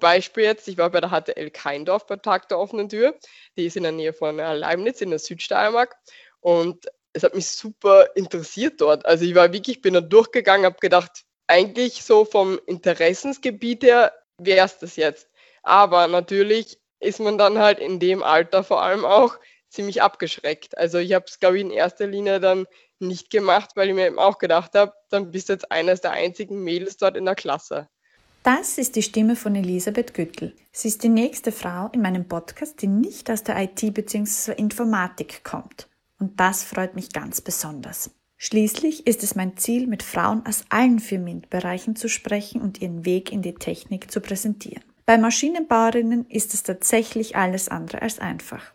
[0.00, 3.16] Beispiel jetzt, ich war bei der HTL Keindorf bei Tag der offenen Tür.
[3.56, 5.96] Die ist in der Nähe von Leibniz in der Südsteiermark.
[6.40, 9.06] Und es hat mich super interessiert dort.
[9.06, 14.66] Also ich war wirklich, bin da durchgegangen, habe gedacht, eigentlich so vom Interessensgebiet her wäre
[14.66, 15.28] es das jetzt.
[15.62, 19.38] Aber natürlich ist man dann halt in dem Alter vor allem auch
[19.68, 20.76] ziemlich abgeschreckt.
[20.76, 22.66] Also ich habe es, glaube ich, in erster Linie dann
[22.98, 26.12] nicht gemacht, weil ich mir eben auch gedacht habe, dann bist du jetzt eines der
[26.12, 27.88] einzigen Mädels dort in der Klasse.
[28.42, 30.54] Das ist die Stimme von Elisabeth Güttel.
[30.72, 34.52] Sie ist die nächste Frau in meinem Podcast, die nicht aus der IT bzw.
[34.52, 35.88] Informatik kommt.
[36.18, 38.10] Und das freut mich ganz besonders.
[38.38, 43.04] Schließlich ist es mein Ziel, mit Frauen aus allen vier MINT-Bereichen zu sprechen und ihren
[43.04, 44.84] Weg in die Technik zu präsentieren.
[45.04, 48.72] Bei Maschinenbauerinnen ist es tatsächlich alles andere als einfach.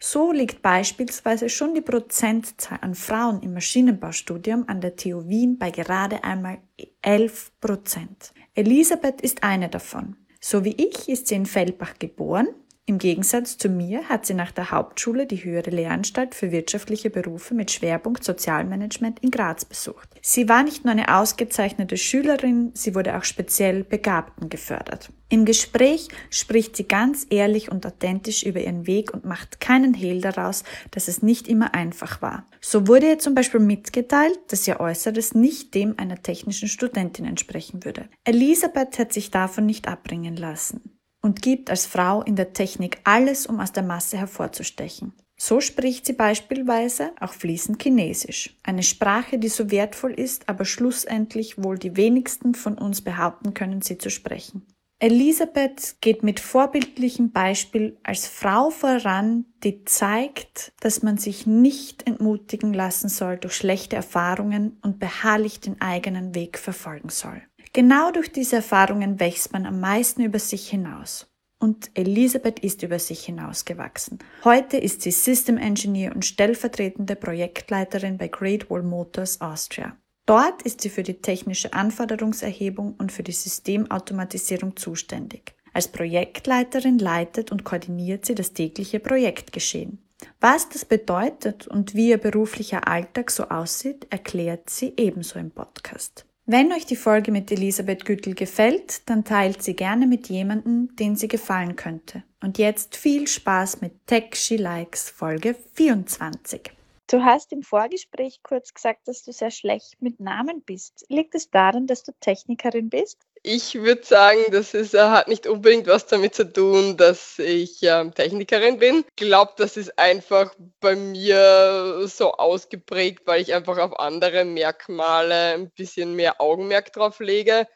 [0.00, 5.70] So liegt beispielsweise schon die Prozentzahl an Frauen im Maschinenbaustudium an der TU Wien bei
[5.70, 6.58] gerade einmal
[7.02, 8.32] 11 Prozent.
[8.54, 10.16] Elisabeth ist eine davon.
[10.38, 12.48] So wie ich ist sie in Fellbach geboren,
[12.84, 17.54] im Gegensatz zu mir hat sie nach der Hauptschule die Höhere Lehranstalt für wirtschaftliche Berufe
[17.54, 20.08] mit Schwerpunkt Sozialmanagement in Graz besucht.
[20.20, 25.12] Sie war nicht nur eine ausgezeichnete Schülerin, sie wurde auch speziell Begabten gefördert.
[25.28, 30.20] Im Gespräch spricht sie ganz ehrlich und authentisch über ihren Weg und macht keinen Hehl
[30.20, 32.48] daraus, dass es nicht immer einfach war.
[32.60, 37.84] So wurde ihr zum Beispiel mitgeteilt, dass ihr Äußeres nicht dem einer technischen Studentin entsprechen
[37.84, 38.08] würde.
[38.24, 40.91] Elisabeth hat sich davon nicht abbringen lassen
[41.22, 45.14] und gibt als Frau in der Technik alles, um aus der Masse hervorzustechen.
[45.36, 51.62] So spricht sie beispielsweise auch fließend Chinesisch, eine Sprache, die so wertvoll ist, aber schlussendlich
[51.62, 54.66] wohl die wenigsten von uns behaupten können, sie zu sprechen.
[55.00, 62.72] Elisabeth geht mit vorbildlichem Beispiel als Frau voran, die zeigt, dass man sich nicht entmutigen
[62.72, 67.42] lassen soll durch schlechte Erfahrungen und beharrlich den eigenen Weg verfolgen soll.
[67.74, 71.26] Genau durch diese Erfahrungen wächst man am meisten über sich hinaus.
[71.58, 74.18] Und Elisabeth ist über sich hinausgewachsen.
[74.44, 79.96] Heute ist sie System Engineer und stellvertretende Projektleiterin bei Great Wall Motors Austria.
[80.26, 85.54] Dort ist sie für die technische Anforderungserhebung und für die Systemautomatisierung zuständig.
[85.72, 90.02] Als Projektleiterin leitet und koordiniert sie das tägliche Projektgeschehen.
[90.40, 96.26] Was das bedeutet und wie ihr beruflicher Alltag so aussieht, erklärt sie ebenso im Podcast.
[96.44, 101.14] Wenn euch die Folge mit Elisabeth Güttel gefällt, dann teilt sie gerne mit jemandem, den
[101.14, 102.24] sie gefallen könnte.
[102.42, 106.72] Und jetzt viel Spaß mit Tech She Likes Folge 24.
[107.06, 111.04] Du hast im Vorgespräch kurz gesagt, dass du sehr schlecht mit Namen bist.
[111.08, 113.20] Liegt es daran, dass du Technikerin bist?
[113.44, 117.82] Ich würde sagen, das ist, äh, hat nicht unbedingt was damit zu tun, dass ich
[117.82, 119.04] äh, Technikerin bin.
[119.08, 125.54] Ich glaube, das ist einfach bei mir so ausgeprägt, weil ich einfach auf andere Merkmale
[125.54, 127.66] ein bisschen mehr Augenmerk drauf lege.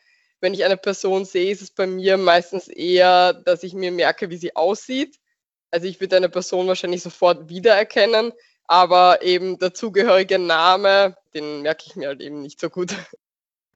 [0.41, 4.31] Wenn ich eine Person sehe, ist es bei mir meistens eher, dass ich mir merke,
[4.31, 5.19] wie sie aussieht.
[5.73, 8.33] Also ich würde eine Person wahrscheinlich sofort wiedererkennen,
[8.69, 12.95] aber eben der zugehörige Name, den merke ich mir halt eben nicht so gut.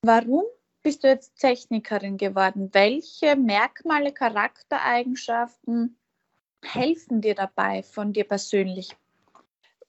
[0.02, 0.44] Warum
[0.82, 2.70] bist du jetzt Technikerin geworden.
[2.72, 5.98] Welche Merkmale, Charaktereigenschaften
[6.64, 8.90] helfen dir dabei von dir persönlich?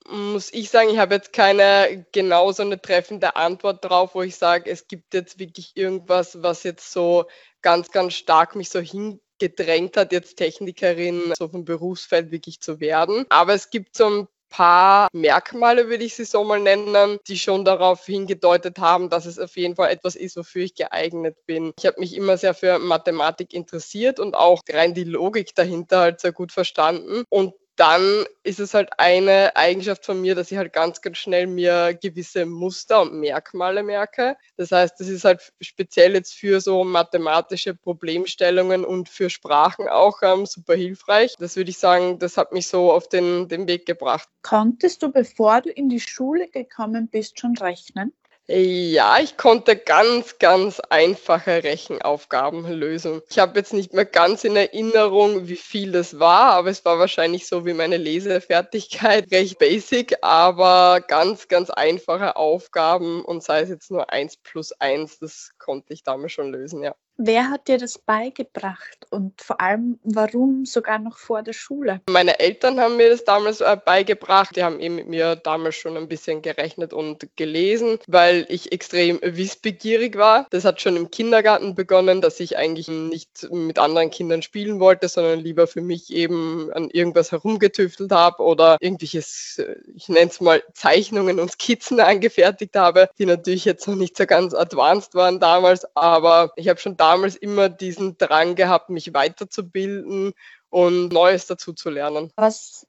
[0.08, 4.36] Muss ich sagen, ich habe jetzt keine genau so eine treffende Antwort drauf, wo ich
[4.36, 7.26] sage, es gibt jetzt wirklich irgendwas, was jetzt so
[7.62, 13.26] ganz, ganz stark mich so hingedrängt hat, jetzt Technikerin so vom Berufsfeld wirklich zu werden.
[13.30, 17.66] Aber es gibt so ein paar Merkmale, würde ich sie so mal nennen, die schon
[17.66, 21.74] darauf hingedeutet haben, dass es auf jeden Fall etwas ist, wofür ich geeignet bin.
[21.80, 26.20] Ich habe mich immer sehr für Mathematik interessiert und auch rein die Logik dahinter halt
[26.20, 27.24] sehr gut verstanden.
[27.30, 31.48] Und dann ist es halt eine Eigenschaft von mir, dass ich halt ganz, ganz schnell
[31.48, 34.38] mir gewisse Muster und Merkmale merke.
[34.56, 40.22] Das heißt, das ist halt speziell jetzt für so mathematische Problemstellungen und für Sprachen auch
[40.22, 41.36] ähm, super hilfreich.
[41.40, 44.30] Das würde ich sagen, das hat mich so auf den, den Weg gebracht.
[44.44, 48.14] Konntest du, bevor du in die Schule gekommen bist, schon rechnen?
[48.54, 53.22] Ja, ich konnte ganz, ganz einfache Rechenaufgaben lösen.
[53.30, 57.00] Ich habe jetzt nicht mehr ganz in Erinnerung, wie viel das war, aber es war
[57.00, 63.70] wahrscheinlich so wie meine Lesefertigkeit recht basic, aber ganz, ganz einfache Aufgaben und sei es
[63.70, 66.94] jetzt nur eins plus eins, das konnte ich damals schon lösen, ja.
[67.24, 72.02] Wer hat dir das beigebracht und vor allem warum sogar noch vor der Schule?
[72.10, 74.56] Meine Eltern haben mir das damals äh, beigebracht.
[74.56, 79.20] Die haben eben mit mir damals schon ein bisschen gerechnet und gelesen, weil ich extrem
[79.22, 80.48] wissbegierig war.
[80.50, 85.08] Das hat schon im Kindergarten begonnen, dass ich eigentlich nicht mit anderen Kindern spielen wollte,
[85.08, 90.42] sondern lieber für mich eben an irgendwas herumgetüftelt habe oder irgendwelches, äh, ich nenne es
[90.42, 95.40] mal Zeichnungen und Skizzen angefertigt habe, die natürlich jetzt noch nicht so ganz advanced waren
[95.40, 100.34] damals, aber ich habe schon damals damals immer diesen Drang gehabt, mich weiterzubilden
[100.70, 102.32] und Neues dazu zu lernen.
[102.38, 102.88] Was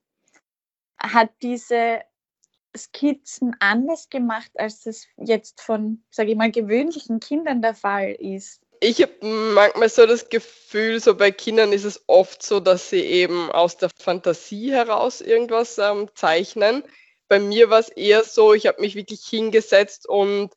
[0.99, 2.03] hat diese
[2.77, 8.61] Skizzen anders gemacht, als es jetzt von, sage ich mal, gewöhnlichen Kindern der Fall ist?
[8.79, 13.01] Ich habe manchmal so das Gefühl, so bei Kindern ist es oft so, dass sie
[13.01, 16.85] eben aus der Fantasie heraus irgendwas ähm, zeichnen.
[17.29, 20.53] Bei mir war es eher so, ich habe mich wirklich hingesetzt und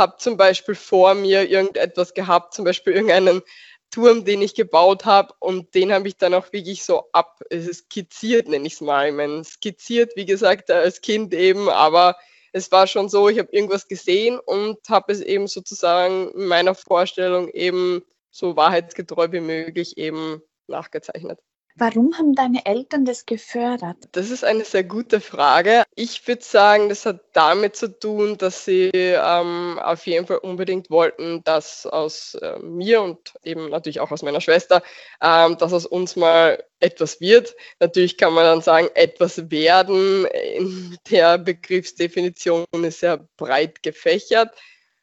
[0.00, 3.42] habe zum Beispiel vor mir irgendetwas gehabt, zum Beispiel irgendeinen
[3.90, 7.40] Turm, den ich gebaut habe und den habe ich dann auch wirklich so ab,
[7.72, 9.08] skizziert, nenne ich es mal.
[9.08, 12.16] Ich meine, skizziert, wie gesagt, als Kind eben, aber
[12.52, 16.74] es war schon so, ich habe irgendwas gesehen und habe es eben sozusagen in meiner
[16.74, 21.40] Vorstellung eben so wahrheitsgetreu wie möglich eben nachgezeichnet.
[21.76, 23.96] Warum haben deine Eltern das gefördert?
[24.12, 25.84] Das ist eine sehr gute Frage.
[25.94, 30.90] Ich würde sagen, das hat damit zu tun, dass sie ähm, auf jeden Fall unbedingt
[30.90, 34.82] wollten, dass aus äh, mir und eben natürlich auch aus meiner Schwester,
[35.22, 37.54] ähm, dass aus uns mal etwas wird.
[37.78, 40.26] Natürlich kann man dann sagen, etwas werden.
[40.26, 44.54] In der Begriffsdefinition ist sehr breit gefächert.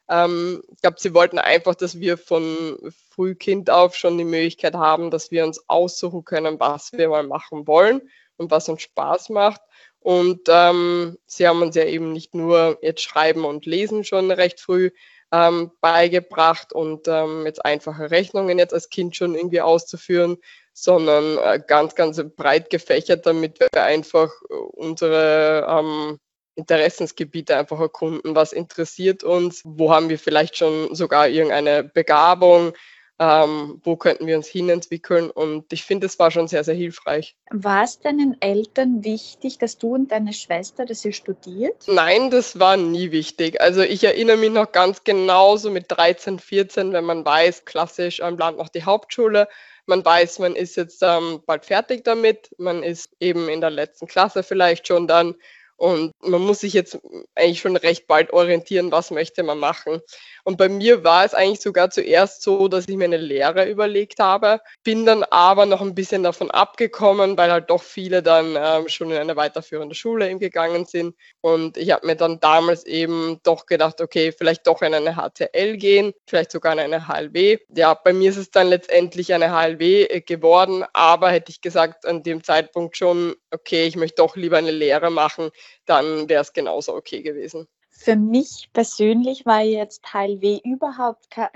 [0.08, 2.78] Ähm, ich glaube, sie wollten einfach, dass wir von
[3.10, 7.66] Frühkind auf schon die Möglichkeit haben, dass wir uns aussuchen können, was wir mal machen
[7.66, 8.02] wollen
[8.36, 9.60] und was uns Spaß macht.
[10.00, 14.60] Und ähm, sie haben uns ja eben nicht nur jetzt Schreiben und Lesen schon recht
[14.60, 14.90] früh
[15.32, 20.38] ähm, beigebracht und ähm, jetzt einfache Rechnungen jetzt als Kind schon irgendwie auszuführen,
[20.72, 24.30] sondern äh, ganz, ganz breit gefächert, damit wir einfach
[24.72, 26.18] unsere ähm,
[26.58, 28.34] Interessensgebiete einfach erkunden.
[28.34, 29.62] Was interessiert uns?
[29.64, 32.72] Wo haben wir vielleicht schon sogar irgendeine Begabung?
[33.20, 35.30] Ähm, wo könnten wir uns hinentwickeln?
[35.30, 37.36] Und ich finde, es war schon sehr, sehr hilfreich.
[37.50, 41.84] War es deinen Eltern wichtig, dass du und deine Schwester, dass ihr studiert?
[41.86, 43.60] Nein, das war nie wichtig.
[43.60, 48.36] Also ich erinnere mich noch ganz genauso mit 13, 14, wenn man weiß, klassisch am
[48.36, 49.48] Land noch die Hauptschule.
[49.86, 52.50] Man weiß, man ist jetzt ähm, bald fertig damit.
[52.58, 55.36] Man ist eben in der letzten Klasse vielleicht schon dann
[55.78, 56.98] und man muss sich jetzt
[57.36, 60.00] eigentlich schon recht bald orientieren, was möchte man machen.
[60.42, 64.18] Und bei mir war es eigentlich sogar zuerst so, dass ich mir eine Lehre überlegt
[64.18, 68.88] habe, bin dann aber noch ein bisschen davon abgekommen, weil halt doch viele dann ähm,
[68.88, 71.14] schon in eine weiterführende Schule eben gegangen sind.
[71.42, 75.76] Und ich habe mir dann damals eben doch gedacht, okay, vielleicht doch in eine HTL
[75.76, 77.58] gehen, vielleicht sogar in eine HLW.
[77.68, 82.04] Ja, bei mir ist es dann letztendlich eine HLW äh, geworden, aber hätte ich gesagt
[82.04, 85.50] an dem Zeitpunkt schon, okay, ich möchte doch lieber eine Lehre machen,
[85.86, 87.66] dann wäre es genauso okay gewesen.
[87.90, 91.50] Für mich persönlich war jetzt HLW überhaupt keine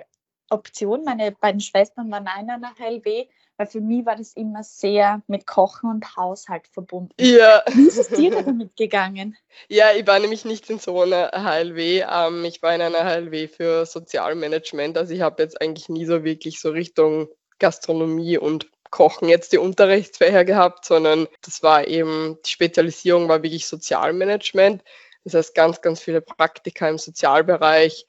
[0.51, 1.05] Option.
[1.05, 3.27] Meine beiden Schwestern waren in einer HLW,
[3.57, 7.15] weil für mich war das immer sehr mit Kochen und Haushalt verbunden.
[7.19, 7.63] Ja.
[7.73, 9.37] Wie ist es dir damit gegangen?
[9.69, 12.05] Ja, ich war nämlich nicht in so einer HLW.
[12.11, 14.97] Ähm, ich war in einer HLW für Sozialmanagement.
[14.97, 19.59] Also ich habe jetzt eigentlich nie so wirklich so Richtung Gastronomie und Kochen jetzt die
[19.59, 24.85] Unterrichtsfächer gehabt, sondern das war eben, die Spezialisierung war wirklich Sozialmanagement.
[25.25, 28.07] Das heißt, ganz, ganz viele Praktika im Sozialbereich,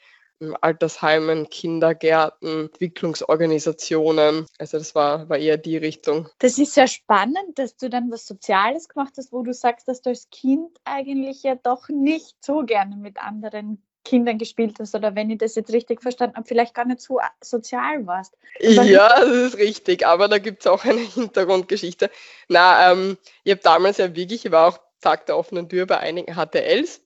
[0.61, 4.45] Altersheimen, Kindergärten, Entwicklungsorganisationen.
[4.59, 6.27] Also das war, war eher die Richtung.
[6.39, 10.01] Das ist sehr spannend, dass du dann was Soziales gemacht hast, wo du sagst, dass
[10.01, 15.15] du als Kind eigentlich ja doch nicht so gerne mit anderen Kindern gespielt hast oder
[15.15, 18.35] wenn ich das jetzt richtig verstanden habe, vielleicht gar nicht so sozial warst.
[18.59, 22.09] Ja, das ist richtig, aber da gibt es auch eine Hintergrundgeschichte.
[22.47, 25.99] Na, ähm, ich habe damals ja wirklich, ich war auch Tag der offenen Tür bei
[25.99, 27.01] einigen HTLs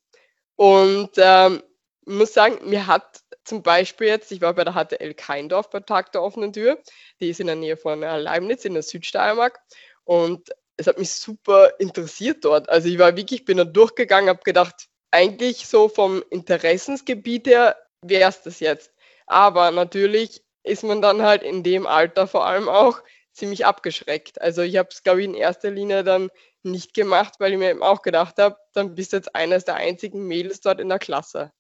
[0.56, 1.62] und ähm,
[2.06, 6.12] muss sagen, mir hat zum Beispiel jetzt, ich war bei der HTL Keindorf bei Tag
[6.12, 6.80] der offenen Tür,
[7.20, 9.60] die ist in der Nähe von Leibniz in der Südsteiermark
[10.04, 12.70] und es hat mich super interessiert dort.
[12.70, 18.30] Also ich war wirklich, bin da durchgegangen, habe gedacht, eigentlich so vom Interessensgebiet her wäre
[18.30, 18.92] es das jetzt.
[19.26, 23.02] Aber natürlich ist man dann halt in dem Alter vor allem auch
[23.34, 24.42] ziemlich abgeschreckt.
[24.42, 26.30] Also ich habe es, glaube ich, in erster Linie dann
[26.64, 29.76] nicht gemacht, weil ich mir eben auch gedacht habe, dann bist du jetzt eines der
[29.76, 31.52] einzigen Mädels dort in der Klasse.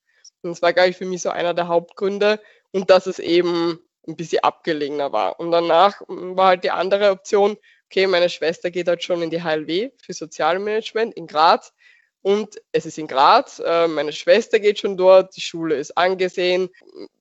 [0.41, 3.79] Und das war, glaube ich, für mich so einer der Hauptgründe und dass es eben
[4.07, 5.39] ein bisschen abgelegener war.
[5.39, 9.43] Und danach war halt die andere Option, okay, meine Schwester geht halt schon in die
[9.43, 11.73] HLW für Sozialmanagement in Graz
[12.21, 16.69] und es ist in Graz, äh, meine Schwester geht schon dort, die Schule ist angesehen,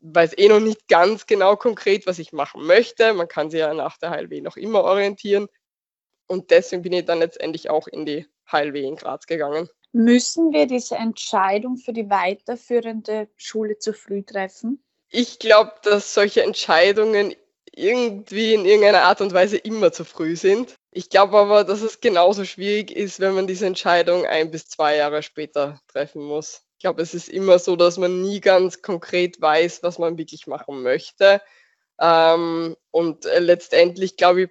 [0.01, 3.13] weiß eh noch nicht ganz genau konkret, was ich machen möchte.
[3.13, 5.49] Man kann sich ja nach der HLW noch immer orientieren.
[6.27, 9.69] Und deswegen bin ich dann letztendlich auch in die HLW in Graz gegangen.
[9.93, 14.83] Müssen wir diese Entscheidung für die weiterführende Schule zu früh treffen?
[15.09, 17.35] Ich glaube, dass solche Entscheidungen
[17.77, 20.75] irgendwie in irgendeiner Art und Weise immer zu früh sind.
[20.91, 24.97] Ich glaube aber, dass es genauso schwierig ist, wenn man diese Entscheidung ein bis zwei
[24.97, 26.63] Jahre später treffen muss.
[26.79, 30.47] Ich glaube, es ist immer so, dass man nie ganz konkret weiß, was man wirklich
[30.47, 31.43] machen möchte.
[32.01, 34.51] Ähm, und äh, letztendlich glaube ich,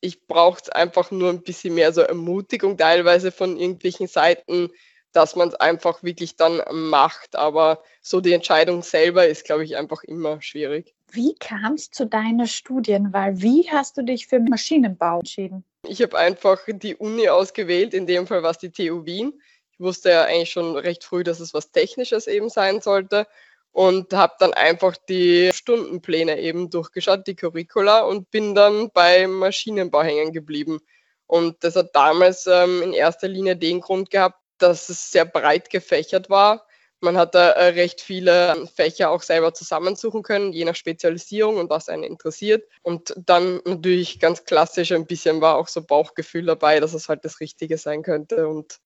[0.00, 4.70] ich brauche es einfach nur ein bisschen mehr so Ermutigung teilweise von irgendwelchen Seiten,
[5.12, 7.36] dass man es einfach wirklich dann macht.
[7.36, 10.93] Aber so die Entscheidung selber ist, glaube ich, einfach immer schwierig.
[11.14, 13.40] Wie kam es zu deiner Studienwahl?
[13.40, 15.64] Wie hast du dich für Maschinenbau entschieden?
[15.86, 19.32] Ich habe einfach die Uni ausgewählt, in dem Fall war es die TU Wien.
[19.72, 23.26] Ich wusste ja eigentlich schon recht früh, dass es was Technisches eben sein sollte
[23.70, 30.02] und habe dann einfach die Stundenpläne eben durchgeschaut, die Curricula und bin dann beim Maschinenbau
[30.02, 30.80] hängen geblieben.
[31.26, 35.70] Und das hat damals ähm, in erster Linie den Grund gehabt, dass es sehr breit
[35.70, 36.66] gefächert war.
[37.04, 41.70] Man hat da äh, recht viele Fächer auch selber zusammensuchen können, je nach Spezialisierung und
[41.70, 42.64] was einen interessiert.
[42.82, 47.24] Und dann natürlich ganz klassisch ein bisschen war auch so Bauchgefühl dabei, dass es halt
[47.24, 48.48] das Richtige sein könnte.
[48.48, 48.78] Und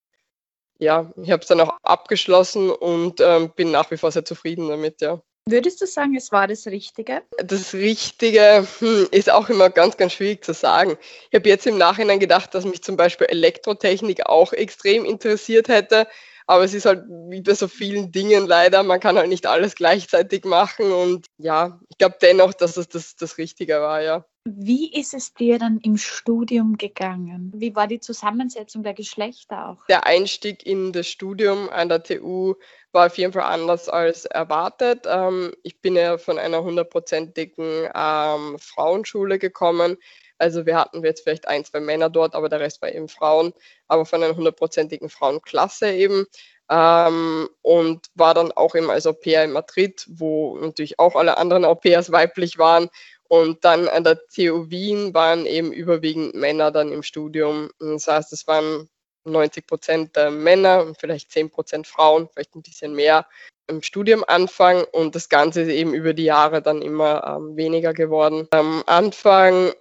[0.79, 4.69] ja, ich habe es dann auch abgeschlossen und ähm, bin nach wie vor sehr zufrieden
[4.69, 5.21] damit, ja.
[5.45, 7.23] Würdest du sagen, es war das Richtige?
[7.37, 10.95] Das Richtige hm, ist auch immer ganz, ganz schwierig zu sagen.
[11.31, 16.07] Ich habe jetzt im Nachhinein gedacht, dass mich zum Beispiel Elektrotechnik auch extrem interessiert hätte.
[16.49, 19.75] Aber es ist halt wie bei so vielen Dingen leider, man kann halt nicht alles
[19.75, 20.91] gleichzeitig machen.
[20.91, 24.25] Und ja, ich glaube dennoch, dass es das, das Richtige war, ja.
[24.45, 27.51] Wie ist es dir dann im Studium gegangen?
[27.53, 29.85] Wie war die Zusammensetzung der Geschlechter auch?
[29.89, 32.55] Der Einstieg in das Studium an der TU
[32.93, 35.05] war auf jeden Fall anders als erwartet.
[35.05, 39.97] Ähm, ich bin ja von einer hundertprozentigen ähm, Frauenschule gekommen.
[40.39, 43.53] Also wir hatten jetzt vielleicht ein, zwei Männer dort, aber der Rest war eben Frauen,
[43.87, 46.25] aber von einer hundertprozentigen Frauenklasse eben.
[46.71, 51.37] Ähm, und war dann auch eben als Au pair in Madrid, wo natürlich auch alle
[51.37, 52.89] anderen Au pairs weiblich waren.
[53.27, 57.69] Und dann an der TU Wien waren eben überwiegend Männer dann im Studium.
[57.79, 58.89] Das heißt, es waren
[59.25, 63.27] 90 Prozent Männer und vielleicht 10 Prozent Frauen, vielleicht ein bisschen mehr
[63.67, 64.83] im Studiumanfang.
[64.91, 68.47] Und das Ganze ist eben über die Jahre dann immer ähm, weniger geworden.
[68.51, 69.73] Am Anfang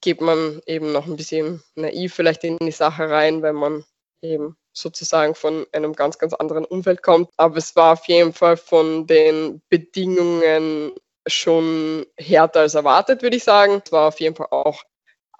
[0.00, 3.84] geht man eben noch ein bisschen naiv vielleicht in die Sache rein, wenn man
[4.22, 7.30] eben sozusagen von einem ganz, ganz anderen Umfeld kommt.
[7.36, 10.92] Aber es war auf jeden Fall von den Bedingungen
[11.26, 13.82] schon härter als erwartet, würde ich sagen.
[13.84, 14.84] Es war auf jeden Fall auch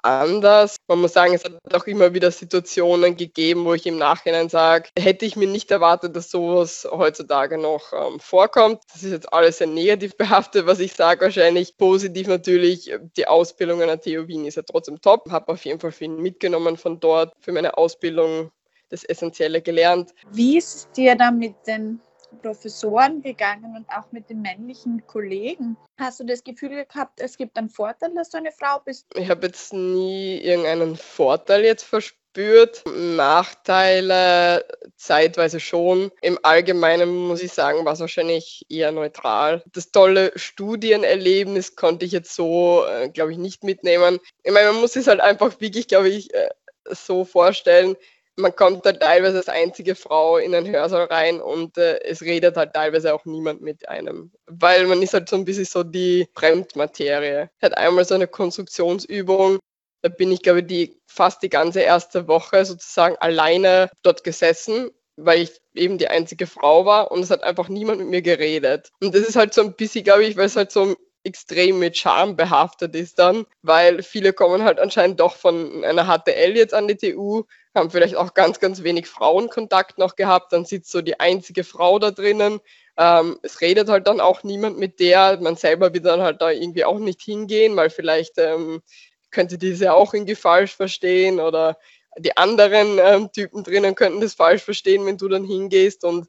[0.07, 0.77] anders.
[0.89, 4.89] Man muss sagen, es hat auch immer wieder Situationen gegeben, wo ich im Nachhinein sage,
[4.99, 8.81] hätte ich mir nicht erwartet, dass sowas heutzutage noch ähm, vorkommt.
[8.93, 11.23] Das ist jetzt alles sehr negativ behaftet, was ich sage.
[11.23, 12.95] Wahrscheinlich positiv natürlich.
[13.17, 15.31] Die Ausbildung an der TU Wien ist ja trotzdem top.
[15.31, 18.51] Habe auf jeden Fall viel mitgenommen von dort für meine Ausbildung,
[18.89, 20.15] das Essentielle gelernt.
[20.31, 22.01] Wie ist es dir da mit den
[22.39, 25.77] Professoren gegangen und auch mit den männlichen Kollegen.
[25.99, 29.07] Hast du das Gefühl gehabt, es gibt einen Vorteil, dass du eine Frau bist?
[29.15, 32.85] Ich habe jetzt nie irgendeinen Vorteil jetzt verspürt.
[32.95, 34.67] Nachteile
[34.97, 36.11] zeitweise schon.
[36.21, 39.63] Im Allgemeinen muss ich sagen, war es wahrscheinlich eher neutral.
[39.73, 44.19] Das tolle Studienerlebnis konnte ich jetzt so, äh, glaube ich, nicht mitnehmen.
[44.43, 46.51] Ich meine, man muss es halt einfach wirklich, glaube ich, äh,
[46.91, 47.97] so vorstellen
[48.37, 52.57] man kommt halt teilweise als einzige Frau in einen Hörsaal rein und äh, es redet
[52.57, 56.29] halt teilweise auch niemand mit einem, weil man ist halt so ein bisschen so die
[56.35, 57.49] Fremdmaterie.
[57.63, 59.59] Hatte einmal so eine Konstruktionsübung,
[60.03, 64.91] da bin ich glaube ich die fast die ganze erste Woche sozusagen alleine dort gesessen,
[65.17, 68.91] weil ich eben die einzige Frau war und es hat einfach niemand mit mir geredet.
[69.01, 70.95] Und das ist halt so ein bisschen, glaube ich, weil es halt so
[71.27, 76.57] extrem mit Charme behaftet ist dann, weil viele kommen halt anscheinend doch von einer HTL
[76.57, 77.45] jetzt an die TU
[77.77, 80.53] haben vielleicht auch ganz, ganz wenig Frauenkontakt noch gehabt.
[80.53, 82.61] Dann sitzt so die einzige Frau da drinnen.
[82.97, 85.39] Ähm, es redet halt dann auch niemand mit der.
[85.41, 88.83] Man selber wird dann halt da irgendwie auch nicht hingehen, weil vielleicht ähm,
[89.31, 91.79] könnte diese auch irgendwie falsch verstehen oder
[92.19, 96.03] die anderen ähm, Typen drinnen könnten das falsch verstehen, wenn du dann hingehst.
[96.03, 96.29] Und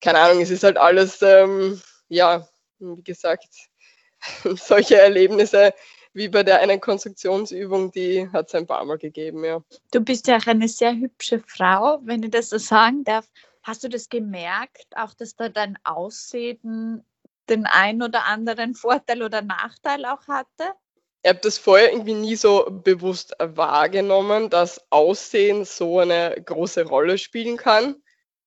[0.00, 3.48] keine Ahnung, es ist halt alles, ähm, ja, wie gesagt,
[4.56, 5.74] solche Erlebnisse
[6.12, 9.62] wie bei der einen Konstruktionsübung, die hat es ein paar Mal gegeben, ja.
[9.92, 13.26] Du bist ja auch eine sehr hübsche Frau, wenn ich das so sagen darf.
[13.62, 17.04] Hast du das gemerkt, auch dass da dein Aussehen
[17.48, 20.72] den ein oder anderen Vorteil oder Nachteil auch hatte?
[21.22, 27.18] Ich habe das vorher irgendwie nie so bewusst wahrgenommen, dass Aussehen so eine große Rolle
[27.18, 27.96] spielen kann.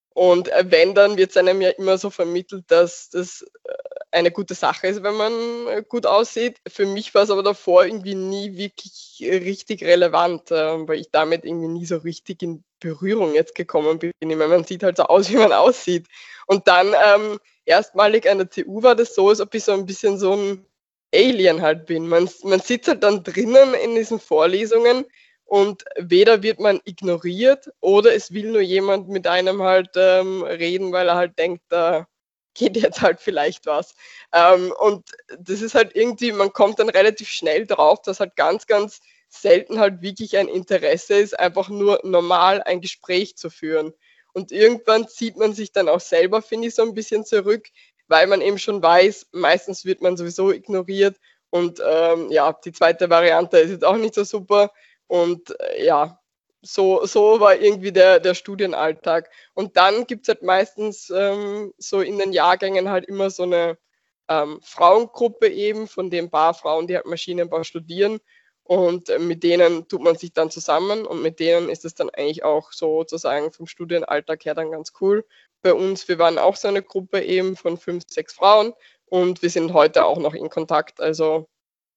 [0.10, 3.74] Und wenn, dann wird es einem ja immer so vermittelt, dass das äh,
[4.14, 5.34] eine gute Sache ist, wenn man
[5.68, 6.60] äh, gut aussieht.
[6.68, 11.46] Für mich war es aber davor irgendwie nie wirklich richtig relevant, äh, weil ich damit
[11.46, 14.12] irgendwie nie so richtig in Berührung jetzt gekommen bin.
[14.20, 16.08] Ich meine, man sieht halt so aus, wie man aussieht.
[16.48, 19.86] Und dann ähm, erstmalig an der TU war das so, als ob ich so ein
[19.86, 20.66] bisschen so ein
[21.14, 22.08] Alien halt bin.
[22.08, 25.06] Man, man sitzt halt dann drinnen in diesen Vorlesungen
[25.46, 30.92] und weder wird man ignoriert oder es will nur jemand mit einem halt ähm, reden,
[30.92, 32.08] weil er halt denkt, da
[32.54, 33.96] geht jetzt halt vielleicht was.
[34.34, 38.68] Ähm, und das ist halt irgendwie, man kommt dann relativ schnell drauf, dass halt ganz,
[38.68, 43.94] ganz selten halt wirklich ein Interesse ist, einfach nur normal ein Gespräch zu führen.
[44.34, 47.68] Und irgendwann zieht man sich dann auch selber, finde ich, so ein bisschen zurück,
[48.08, 51.18] weil man eben schon weiß, meistens wird man sowieso ignoriert.
[51.50, 54.72] Und ähm, ja, die zweite Variante ist jetzt auch nicht so super.
[55.08, 56.20] Und äh, ja,
[56.64, 59.30] so, so war irgendwie der, der Studienalltag.
[59.54, 63.78] Und dann gibt es halt meistens ähm, so in den Jahrgängen halt immer so eine
[64.30, 68.20] ähm, Frauengruppe eben von den paar Frauen, die halt Maschinenbau studieren.
[68.64, 72.10] Und äh, mit denen tut man sich dann zusammen und mit denen ist es dann
[72.10, 75.26] eigentlich auch sozusagen vom Studienalltag her dann ganz cool.
[75.62, 78.74] Bei uns, wir waren auch so eine Gruppe eben von fünf, sechs Frauen
[79.06, 81.02] und wir sind heute auch noch in Kontakt.
[81.02, 81.50] Also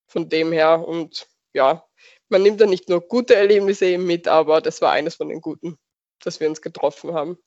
[0.09, 1.85] von dem her und ja,
[2.28, 5.40] man nimmt da nicht nur gute Erlebnisse eben mit, aber das war eines von den
[5.40, 5.78] guten,
[6.23, 7.38] dass wir uns getroffen haben.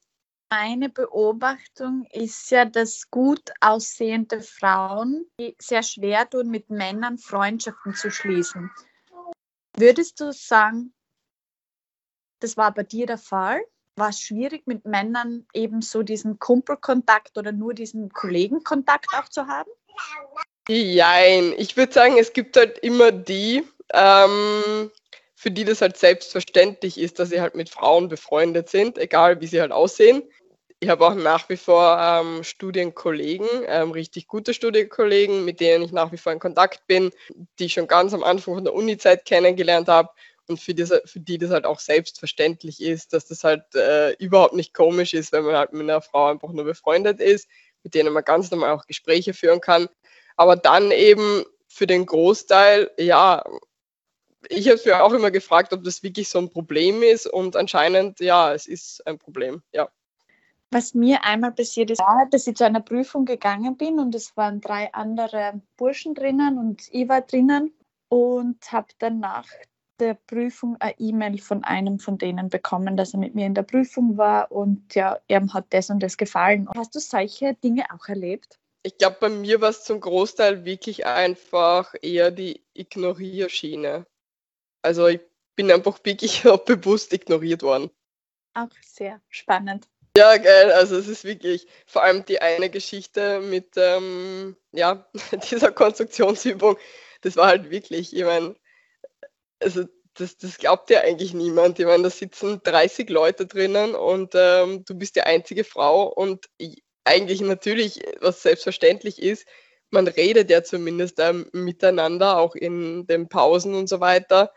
[0.52, 8.10] Meine Beobachtung ist ja, dass gut aussehende Frauen sehr schwer tun, mit Männern Freundschaften zu
[8.10, 8.72] schließen.
[9.78, 10.94] Würdest du sagen,
[12.40, 13.62] das war bei dir der Fall?
[13.96, 19.46] War es schwierig, mit Männern eben so diesen Kumpelkontakt oder nur diesen Kollegenkontakt auch zu
[19.46, 19.70] haben?
[20.68, 24.92] Jein, ich würde sagen, es gibt halt immer die, ähm,
[25.36, 29.48] für die das halt selbstverständlich ist, dass sie halt mit Frauen befreundet sind, egal wie
[29.48, 30.24] sie halt aussehen.
[30.82, 35.92] Ich habe auch nach wie vor ähm, Studienkollegen, ähm, richtig gute Studienkollegen, mit denen ich
[35.92, 37.12] nach wie vor in Kontakt bin,
[37.58, 40.10] die ich schon ganz am Anfang von der Uni-Zeit kennengelernt habe
[40.50, 44.56] und für, diese, für die das halt auch selbstverständlich ist, dass das halt äh, überhaupt
[44.56, 47.48] nicht komisch ist, wenn man halt mit einer Frau einfach nur befreundet ist,
[47.84, 49.88] mit denen man ganz normal auch Gespräche führen kann.
[50.36, 53.44] Aber dann eben für den Großteil, ja,
[54.48, 58.20] ich habe mir auch immer gefragt, ob das wirklich so ein Problem ist und anscheinend,
[58.20, 59.90] ja, es ist ein Problem, ja.
[60.72, 64.38] Was mir einmal passiert ist, war, dass ich zu einer Prüfung gegangen bin und es
[64.38, 67.74] waren drei andere Burschen drinnen und ich war drinnen
[68.08, 69.48] und habe dann nach
[70.00, 73.64] der Prüfung eine E-Mail von einem von denen bekommen, dass er mit mir in der
[73.64, 76.70] Prüfung war und ja, ihm hat das und das gefallen.
[76.76, 78.60] Hast du solche Dinge auch erlebt?
[78.84, 84.06] Ich glaube, bei mir war es zum Großteil wirklich einfach eher die Ignorierschiene.
[84.82, 85.22] Also ich
[85.56, 87.90] bin einfach wirklich bewusst ignoriert worden.
[88.54, 89.88] Auch sehr spannend.
[90.18, 90.72] Ja, geil.
[90.72, 95.08] Also es ist wirklich vor allem die eine Geschichte mit ähm, ja,
[95.52, 96.78] dieser Konstruktionsübung.
[97.22, 98.56] Das war halt wirklich, ich meine,
[99.62, 101.80] also das, das glaubt ja eigentlich niemand.
[101.80, 106.48] Ich meine, da sitzen 30 Leute drinnen und ähm, du bist die einzige Frau und
[106.58, 109.46] ich, eigentlich natürlich, was selbstverständlich ist,
[109.90, 114.54] man redet ja zumindest ähm, miteinander, auch in den Pausen und so weiter.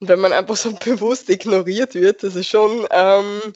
[0.00, 3.54] Und wenn man einfach so bewusst ignoriert wird, das ist schon, ähm,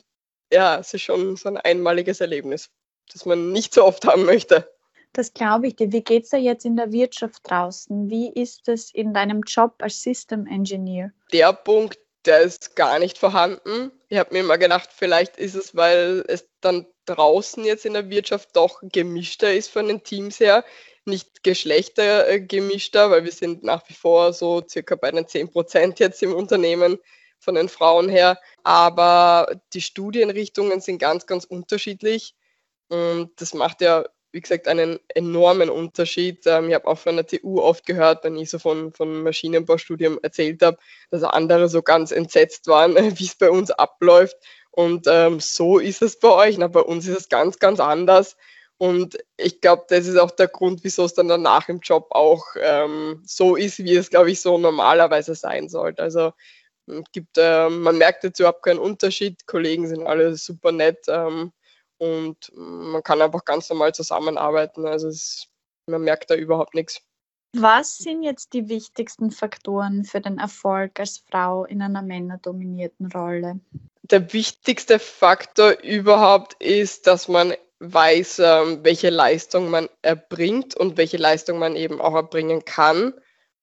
[0.53, 2.70] ja, es ist schon so ein einmaliges Erlebnis,
[3.12, 4.70] das man nicht so oft haben möchte.
[5.12, 5.90] Das glaube ich dir.
[5.92, 8.11] Wie geht es dir jetzt in der Wirtschaft draußen?
[8.11, 11.12] Wie ist es in deinem Job als System Engineer?
[11.33, 13.90] Der Punkt, der ist gar nicht vorhanden.
[14.09, 18.11] Ich habe mir immer gedacht, vielleicht ist es, weil es dann draußen jetzt in der
[18.11, 20.64] Wirtschaft doch gemischter ist von den Teams her
[21.09, 26.23] nicht geschlechtergemischter, weil wir sind nach wie vor so circa bei den 10 Prozent jetzt
[26.23, 26.99] im Unternehmen
[27.40, 28.38] von den Frauen her.
[28.62, 32.35] Aber die Studienrichtungen sind ganz, ganz unterschiedlich.
[32.88, 36.47] Und das macht ja, wie gesagt, einen enormen Unterschied.
[36.47, 40.18] Ähm, ich habe auch von der TU oft gehört, wenn ich so von, von Maschinenbaustudium
[40.23, 40.79] erzählt habe,
[41.11, 44.37] dass andere so ganz entsetzt waren, wie es bei uns abläuft.
[44.71, 46.59] Und ähm, so ist es bei euch.
[46.59, 48.37] Na, bei uns ist es ganz, ganz anders.
[48.79, 52.45] Und ich glaube, das ist auch der Grund, wieso es dann danach im Job auch
[52.61, 56.01] ähm, so ist, wie es, glaube ich, so normalerweise sein sollte.
[56.01, 56.33] Also
[57.12, 59.47] gibt, äh, man merkt jetzt überhaupt keinen Unterschied.
[59.47, 61.53] Kollegen sind alle super nett ähm,
[61.99, 64.87] und man kann einfach ganz normal zusammenarbeiten.
[64.87, 65.49] Also es,
[65.87, 67.03] man merkt da überhaupt nichts.
[67.57, 73.59] Was sind jetzt die wichtigsten Faktoren für den Erfolg als Frau in einer männerdominierten Rolle?
[74.03, 81.17] Der wichtigste Faktor überhaupt ist, dass man weiß, ähm, welche Leistung man erbringt und welche
[81.17, 83.14] Leistung man eben auch erbringen kann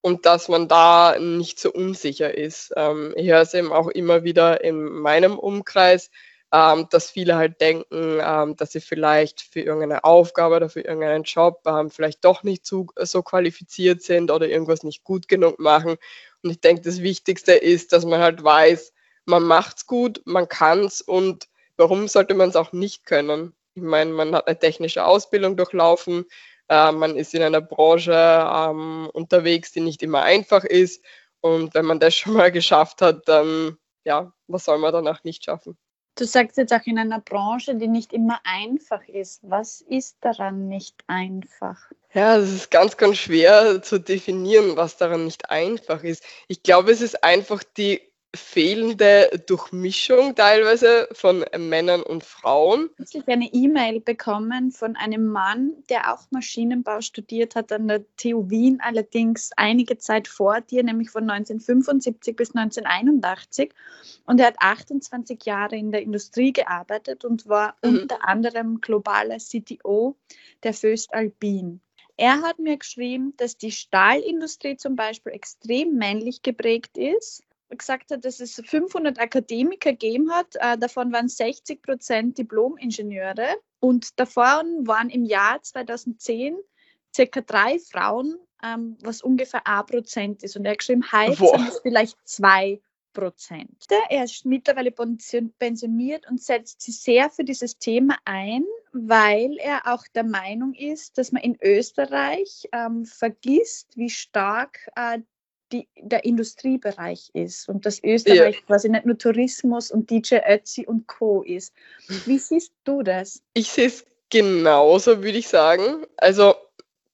[0.01, 2.71] und dass man da nicht so unsicher ist.
[2.75, 6.11] Ähm, ich höre es eben auch immer wieder in meinem Umkreis,
[6.53, 11.23] ähm, dass viele halt denken, ähm, dass sie vielleicht für irgendeine Aufgabe oder für irgendeinen
[11.23, 15.97] Job ähm, vielleicht doch nicht zu, so qualifiziert sind oder irgendwas nicht gut genug machen.
[16.43, 18.93] Und ich denke, das Wichtigste ist, dass man halt weiß,
[19.25, 21.47] man macht's gut, man kann's und
[21.77, 23.53] warum sollte man es auch nicht können?
[23.75, 26.25] Ich meine, man hat eine technische Ausbildung durchlaufen,
[26.69, 31.03] äh, man ist in einer Branche ähm, unterwegs, die nicht immer einfach ist.
[31.41, 35.43] Und wenn man das schon mal geschafft hat, dann, ja, was soll man danach nicht
[35.43, 35.77] schaffen?
[36.17, 39.41] Du sagst jetzt auch in einer Branche, die nicht immer einfach ist.
[39.43, 41.91] Was ist daran nicht einfach?
[42.13, 46.23] Ja, es ist ganz, ganz schwer zu definieren, was daran nicht einfach ist.
[46.47, 48.01] Ich glaube, es ist einfach die
[48.35, 52.89] fehlende Durchmischung teilweise von Männern und Frauen.
[52.97, 58.03] Ich habe eine E-Mail bekommen von einem Mann, der auch Maschinenbau studiert hat an der
[58.17, 63.73] TU Wien, allerdings einige Zeit vor dir, nämlich von 1975 bis 1981.
[64.25, 67.99] Und er hat 28 Jahre in der Industrie gearbeitet und war mhm.
[67.99, 70.15] unter anderem globaler CTO
[70.63, 71.81] der Föst Alpin.
[72.17, 78.25] Er hat mir geschrieben, dass die Stahlindustrie zum Beispiel extrem männlich geprägt ist gesagt hat,
[78.25, 80.55] dass es 500 Akademiker gegeben hat.
[80.55, 86.57] Äh, davon waren 60 Prozent Diplom-Ingenieure und davon waren im Jahr 2010
[87.15, 90.55] circa drei Frauen, ähm, was ungefähr ein Prozent ist.
[90.57, 92.81] Und er hat geschrieben, heute sind es vielleicht zwei
[93.13, 93.85] Prozent.
[94.09, 100.03] Er ist mittlerweile pensioniert und setzt sich sehr für dieses Thema ein, weil er auch
[100.13, 105.19] der Meinung ist, dass man in Österreich ähm, vergisst, wie stark äh,
[105.71, 108.61] die, der Industriebereich ist und dass Österreich ja.
[108.65, 111.41] quasi nicht nur Tourismus und DJ Ötzi und Co.
[111.41, 111.73] ist.
[112.25, 113.41] Wie siehst du das?
[113.53, 116.05] Ich sehe es genauso, würde ich sagen.
[116.17, 116.55] Also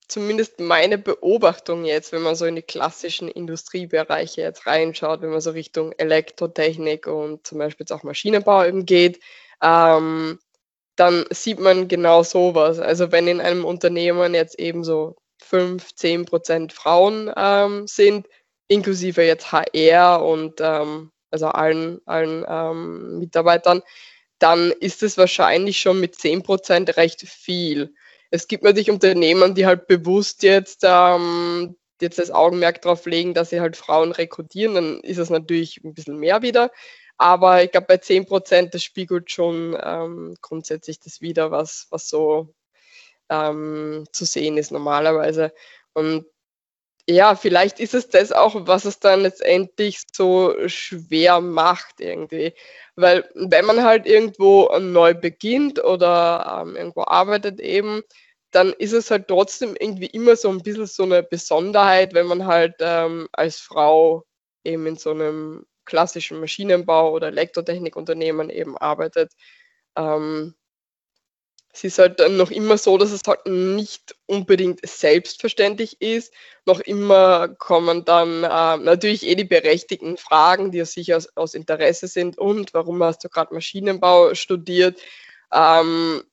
[0.07, 5.41] zumindest meine Beobachtung jetzt, wenn man so in die klassischen Industriebereiche jetzt reinschaut, wenn man
[5.41, 9.21] so Richtung Elektrotechnik und zum Beispiel jetzt auch Maschinenbau eben geht,
[9.63, 10.39] ähm,
[10.97, 12.79] dann sieht man genau sowas.
[12.79, 18.27] Also wenn in einem Unternehmen jetzt eben so 5, 10 Prozent Frauen ähm, sind,
[18.71, 23.81] inklusive jetzt HR und ähm, also allen, allen ähm, Mitarbeitern,
[24.39, 27.93] dann ist es wahrscheinlich schon mit 10% recht viel.
[28.31, 33.49] Es gibt natürlich Unternehmen, die halt bewusst jetzt, ähm, jetzt das Augenmerk darauf legen, dass
[33.49, 36.71] sie halt Frauen rekrutieren, dann ist es natürlich ein bisschen mehr wieder.
[37.17, 42.53] Aber ich glaube, bei 10% das spiegelt schon ähm, grundsätzlich das wieder, was, was so
[43.29, 45.53] ähm, zu sehen ist normalerweise.
[45.93, 46.25] Und
[47.07, 52.53] ja, vielleicht ist es das auch, was es dann letztendlich so schwer macht irgendwie.
[52.95, 58.01] Weil wenn man halt irgendwo neu beginnt oder ähm, irgendwo arbeitet eben,
[58.51, 62.45] dann ist es halt trotzdem irgendwie immer so ein bisschen so eine Besonderheit, wenn man
[62.45, 64.25] halt ähm, als Frau
[64.63, 69.33] eben in so einem klassischen Maschinenbau oder Elektrotechnikunternehmen eben arbeitet.
[69.95, 70.55] Ähm,
[71.73, 76.33] es ist halt dann noch immer so, dass es halt nicht unbedingt selbstverständlich ist.
[76.65, 82.07] Noch immer kommen dann äh, natürlich eh die berechtigten Fragen, die sicher aus, aus Interesse
[82.07, 82.37] sind.
[82.37, 84.99] Und warum hast du gerade Maschinenbau studiert?
[85.53, 86.23] Ähm,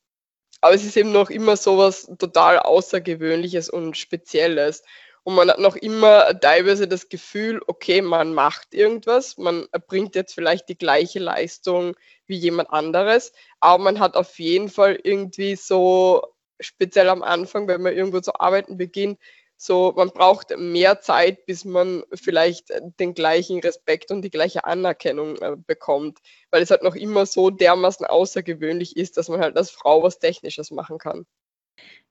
[0.60, 4.82] aber es ist eben noch immer so was total Außergewöhnliches und Spezielles.
[5.28, 10.32] Und man hat noch immer teilweise das Gefühl, okay, man macht irgendwas, man erbringt jetzt
[10.32, 16.22] vielleicht die gleiche Leistung wie jemand anderes, aber man hat auf jeden Fall irgendwie so,
[16.60, 19.18] speziell am Anfang, wenn man irgendwo zu arbeiten beginnt,
[19.58, 25.36] so, man braucht mehr Zeit, bis man vielleicht den gleichen Respekt und die gleiche Anerkennung
[25.42, 29.70] äh, bekommt, weil es halt noch immer so dermaßen außergewöhnlich ist, dass man halt als
[29.70, 31.26] Frau was Technisches machen kann.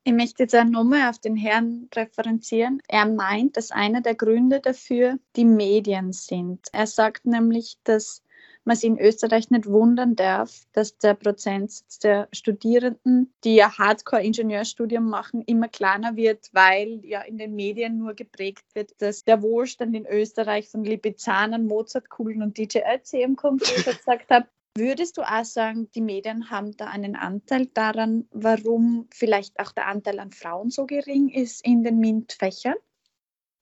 [0.08, 2.82] Ich möchte jetzt auch nochmal auf den Herrn referenzieren.
[2.88, 6.66] Er meint, dass einer der Gründe dafür die Medien sind.
[6.72, 8.24] Er sagt nämlich, dass
[8.64, 15.10] man sich in Österreich nicht wundern darf, dass der Prozentsatz der Studierenden, die ja Hardcore-Ingenieurstudium
[15.10, 19.94] machen, immer kleiner wird, weil ja in den Medien nur geprägt wird, dass der Wohlstand
[19.94, 24.48] in Österreich von Lipizzanen, Mozartkugeln und DJ Ötzi kommt, wie ich gesagt habe.
[24.78, 29.88] Würdest du auch sagen, die Medien haben da einen Anteil daran, warum vielleicht auch der
[29.88, 32.76] Anteil an Frauen so gering ist in den MINT-Fächern?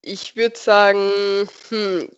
[0.01, 1.10] Ich würde sagen,
[1.69, 2.10] hm,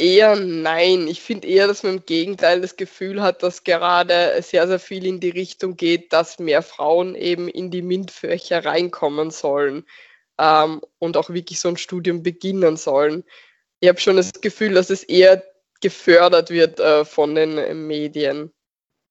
[0.00, 1.08] Eher nein.
[1.08, 5.04] Ich finde eher, dass man im Gegenteil das Gefühl hat, dass gerade sehr, sehr viel
[5.04, 9.84] in die Richtung geht, dass mehr Frauen eben in die MINT-Fächer reinkommen sollen
[10.38, 13.24] ähm, und auch wirklich so ein Studium beginnen sollen.
[13.80, 15.44] Ich habe schon das Gefühl, dass es eher
[15.80, 18.52] gefördert wird äh, von den äh, Medien.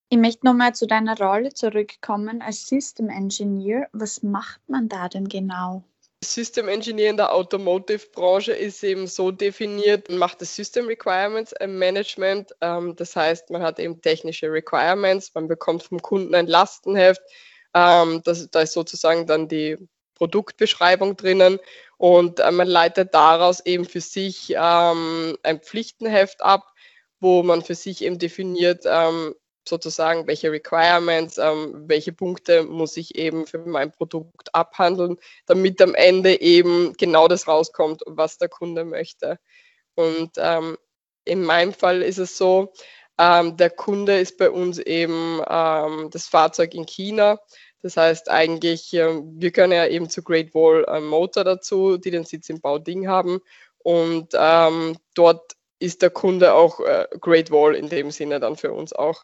[0.10, 3.88] Ich möchte nochmal zu deiner Rolle zurückkommen als System Engineer.
[3.92, 5.84] Was macht man da denn genau?
[6.24, 12.52] System Engineer in der Automotive-Branche ist eben so definiert, man macht das System Requirements Management.
[12.60, 17.22] Ähm, das heißt, man hat eben technische Requirements, man bekommt vom Kunden ein Lastenheft.
[17.74, 19.78] Ähm, das, da ist sozusagen dann die
[20.16, 21.60] Produktbeschreibung drinnen
[22.00, 26.74] und äh, man leitet daraus eben für sich ähm, ein Pflichtenheft ab,
[27.20, 29.36] wo man für sich eben definiert, ähm,
[29.68, 35.94] sozusagen, welche Requirements, ähm, welche Punkte muss ich eben für mein Produkt abhandeln, damit am
[35.96, 39.38] Ende eben genau das rauskommt, was der Kunde möchte.
[39.96, 40.78] Und ähm,
[41.26, 42.72] in meinem Fall ist es so,
[43.22, 47.38] Ähm, der Kunde ist bei uns eben ähm, das Fahrzeug in China.
[47.82, 52.12] Das heißt eigentlich, äh, wir können ja eben zu Great Wall äh, Motor dazu, die
[52.12, 53.40] den Sitz im Bauding haben.
[53.80, 58.74] Und ähm, dort ist der Kunde auch äh, Great Wall in dem Sinne dann für
[58.74, 59.24] uns auch.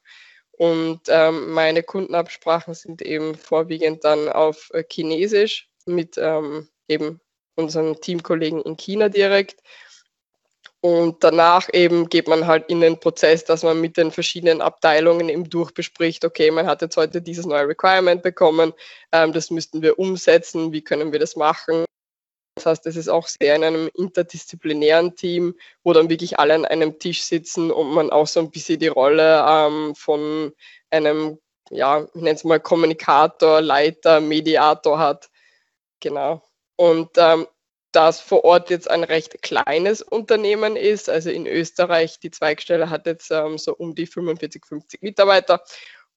[0.52, 7.20] Und ähm, meine Kundenabsprachen sind eben vorwiegend dann auf äh, Chinesisch mit ähm, eben
[7.56, 9.62] unseren Teamkollegen in China direkt.
[10.86, 15.30] Und danach eben geht man halt in den Prozess, dass man mit den verschiedenen Abteilungen
[15.30, 18.72] eben durchbespricht, okay, man hat jetzt heute dieses neue Requirement bekommen,
[19.12, 21.86] ähm, das müssten wir umsetzen, wie können wir das machen.
[22.54, 26.66] Das heißt, es ist auch sehr in einem interdisziplinären Team, wo dann wirklich alle an
[26.66, 30.54] einem Tisch sitzen und man auch so ein bisschen die Rolle ähm, von
[30.92, 31.40] einem,
[31.72, 35.32] ja, ich nenne es mal Kommunikator, Leiter, Mediator hat.
[36.00, 36.44] Genau.
[36.76, 37.48] Und ähm,
[37.96, 41.10] das vor Ort jetzt ein recht kleines Unternehmen ist.
[41.10, 45.64] Also in Österreich, die Zweigstelle hat jetzt ähm, so um die 45, 50 Mitarbeiter.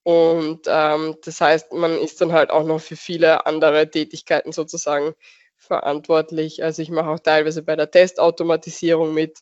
[0.03, 5.15] Und ähm, das heißt, man ist dann halt auch noch für viele andere Tätigkeiten sozusagen
[5.57, 6.63] verantwortlich.
[6.63, 9.41] Also ich mache auch teilweise bei der Testautomatisierung mit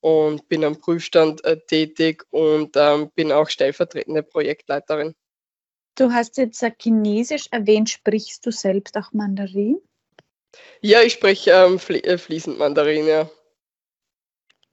[0.00, 5.14] und bin am Prüfstand äh, tätig und ähm, bin auch stellvertretende Projektleiterin.
[5.96, 9.80] Du hast jetzt Chinesisch erwähnt, sprichst du selbst auch Mandarin?
[10.80, 13.28] Ja, ich spreche ähm, flie äh, fließend Mandarin, ja.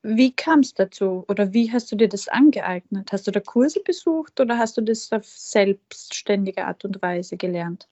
[0.05, 3.11] Wie kam es dazu oder wie hast du dir das angeeignet?
[3.13, 7.87] Hast du da Kurse besucht oder hast du das auf selbstständige Art und Weise gelernt?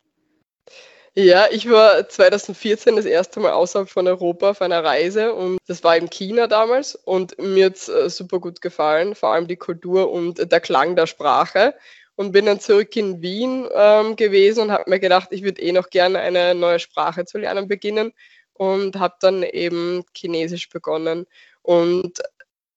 [1.13, 5.83] Ja, ich war 2014 das erste Mal außerhalb von Europa auf einer Reise und das
[5.83, 9.57] war in China damals und mir hat es äh, super gut gefallen, vor allem die
[9.57, 11.75] Kultur und der Klang der Sprache
[12.21, 15.71] und bin dann zurück in Wien ähm, gewesen und habe mir gedacht, ich würde eh
[15.71, 18.13] noch gerne eine neue Sprache zu lernen beginnen
[18.53, 21.25] und habe dann eben Chinesisch begonnen.
[21.63, 22.21] Und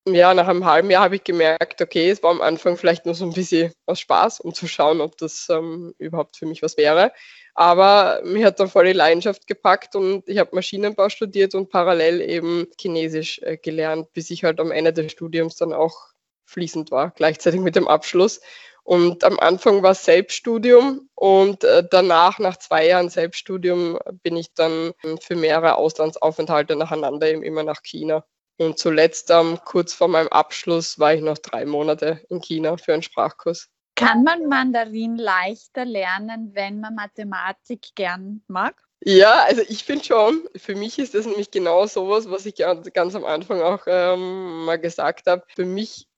[0.07, 3.15] ja, nach einem halben Jahr habe ich gemerkt, okay, es war am Anfang vielleicht nur
[3.15, 6.79] so ein bisschen aus Spaß, um zu schauen, ob das ähm, überhaupt für mich was
[6.79, 7.13] wäre.
[7.55, 12.23] Aber mir hat dann voll die Leidenschaft gepackt und ich habe Maschinenbau studiert und parallel
[12.23, 16.15] eben Chinesisch äh, gelernt, bis ich halt am Ende des Studiums dann auch
[16.47, 18.41] fließend war, gleichzeitig mit dem Abschluss.
[18.85, 24.53] Und am Anfang war es Selbststudium und äh, danach, nach zwei Jahren Selbststudium, bin ich
[24.53, 28.25] dann für mehrere Auslandsaufenthalte nacheinander eben immer nach China.
[28.59, 32.93] Und zuletzt, ähm, kurz vor meinem Abschluss, war ich noch drei Monate in China für
[32.93, 33.69] einen Sprachkurs.
[33.97, 38.75] Kann man Mandarin leichter lernen, wenn man Mathematik gern mag?
[39.07, 43.15] Ja, also ich finde schon, für mich ist das nämlich genau sowas, was ich ganz
[43.15, 45.43] am Anfang auch ähm, mal gesagt habe.
[45.55, 46.09] Für mich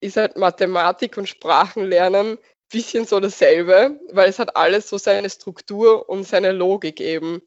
[0.00, 2.38] ist halt Mathematik und Sprachenlernen ein
[2.70, 7.42] bisschen so dasselbe, weil es hat alles so seine Struktur und seine Logik eben.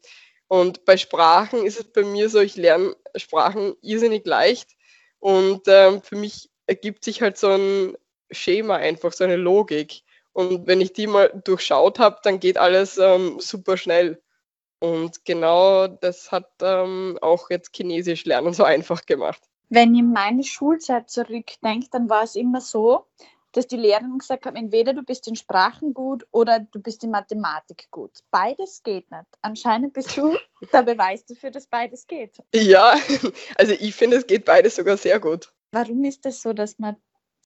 [0.48, 4.70] Und bei Sprachen ist es bei mir so, ich lerne Sprachen irrsinnig leicht
[5.18, 7.96] und ähm, für mich ergibt sich halt so ein
[8.30, 10.02] Schema einfach, so eine Logik.
[10.32, 14.20] Und wenn ich die mal durchschaut habe, dann geht alles ähm, super schnell.
[14.80, 19.40] Und genau das hat ähm, auch jetzt Chinesisch lernen so einfach gemacht.
[19.68, 23.06] Wenn ich meine Schulzeit zurückdenke, dann war es immer so,
[23.52, 27.10] dass die Lehrerin gesagt haben, entweder du bist in Sprachen gut oder du bist in
[27.10, 28.10] Mathematik gut.
[28.30, 29.26] Beides geht nicht.
[29.42, 30.36] Anscheinend bist du
[30.72, 32.36] der Beweis dafür, dass beides geht.
[32.52, 32.96] Ja,
[33.56, 35.52] also ich finde, es geht beides sogar sehr gut.
[35.70, 36.96] Warum ist es das so, dass man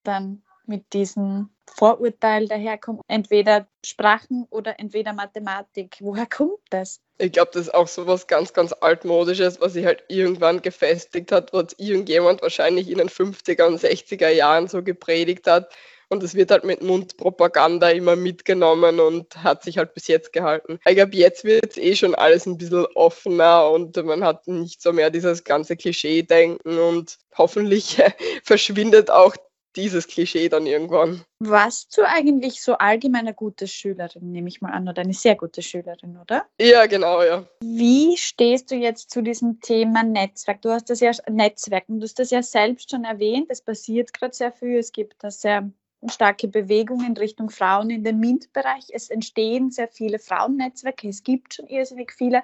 [0.03, 5.97] dann mit diesem Vorurteil daherkommt, entweder Sprachen oder entweder Mathematik.
[6.01, 7.01] Woher kommt das?
[7.19, 11.33] Ich glaube, das ist auch so was ganz, ganz altmodisches, was sich halt irgendwann gefestigt
[11.33, 15.73] hat, was irgendjemand wahrscheinlich in den 50er und 60er Jahren so gepredigt hat.
[16.11, 20.79] Und es wird halt mit Mundpropaganda immer mitgenommen und hat sich halt bis jetzt gehalten.
[20.87, 24.93] Ich glaube, jetzt wird eh schon alles ein bisschen offener und man hat nicht so
[24.93, 28.03] mehr dieses ganze Klischee-Denken und hoffentlich
[28.43, 29.37] verschwindet auch
[29.79, 31.25] dieses Klischee dann irgendwann.
[31.39, 35.37] Warst du eigentlich so allgemein eine gute Schülerin, nehme ich mal an, oder eine sehr
[35.37, 36.47] gute Schülerin, oder?
[36.61, 37.47] Ja, genau, ja.
[37.63, 40.63] Wie stehst du jetzt zu diesem Thema Netzwerk?
[40.63, 44.35] Du hast das ja Netzwerken, du hast das ja selbst schon erwähnt, es passiert gerade
[44.35, 45.71] sehr viel, es gibt da sehr
[46.07, 48.87] starke Bewegung in Richtung Frauen in den MINT-Bereich.
[48.93, 52.43] Es entstehen sehr viele Frauennetzwerke, es gibt schon irrsinnig viele.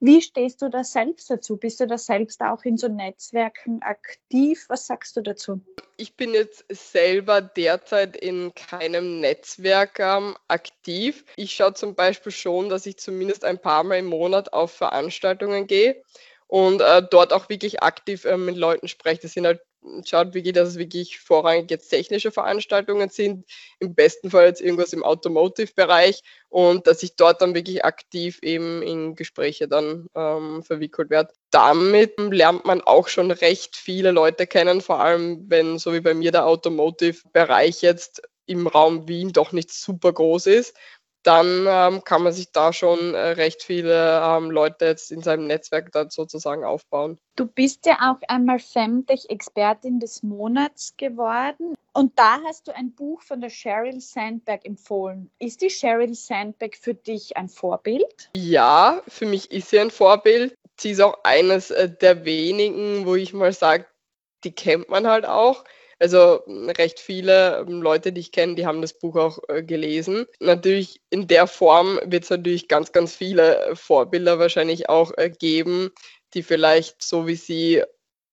[0.00, 1.56] Wie stehst du da selbst dazu?
[1.56, 4.64] Bist du da selbst auch in so Netzwerken aktiv?
[4.68, 5.60] Was sagst du dazu?
[5.96, 11.24] Ich bin jetzt selber derzeit in keinem Netzwerk ähm, aktiv.
[11.34, 15.66] Ich schaue zum Beispiel schon, dass ich zumindest ein paar Mal im Monat auf Veranstaltungen
[15.66, 16.00] gehe
[16.46, 19.22] und äh, dort auch wirklich aktiv äh, mit Leuten spreche.
[19.22, 19.60] Das sind halt
[20.04, 23.44] schaut wirklich, dass es wirklich vorrangig jetzt technische Veranstaltungen sind,
[23.78, 28.82] im besten Fall jetzt irgendwas im Automotive-Bereich und dass ich dort dann wirklich aktiv eben
[28.82, 31.32] in Gespräche dann ähm, verwickelt werde.
[31.50, 36.14] Damit lernt man auch schon recht viele Leute kennen, vor allem wenn so wie bei
[36.14, 40.74] mir der Automotive-Bereich jetzt im Raum Wien doch nicht super groß ist
[41.22, 45.46] dann ähm, kann man sich da schon äh, recht viele ähm, Leute jetzt in seinem
[45.46, 47.18] Netzwerk dann sozusagen aufbauen.
[47.36, 53.22] Du bist ja auch einmal Femtech-Expertin des Monats geworden und da hast du ein Buch
[53.22, 55.30] von der Sheryl Sandberg empfohlen.
[55.38, 58.30] Ist die Sheryl Sandberg für dich ein Vorbild?
[58.36, 60.54] Ja, für mich ist sie ein Vorbild.
[60.80, 63.86] Sie ist auch eines äh, der wenigen, wo ich mal sage,
[64.44, 65.64] die kennt man halt auch.
[65.98, 70.26] Also recht viele ähm, Leute, die ich kenne, die haben das Buch auch äh, gelesen.
[70.38, 75.30] Natürlich in der Form wird es natürlich ganz, ganz viele äh, Vorbilder wahrscheinlich auch äh,
[75.30, 75.90] geben,
[76.34, 77.82] die vielleicht so wie sie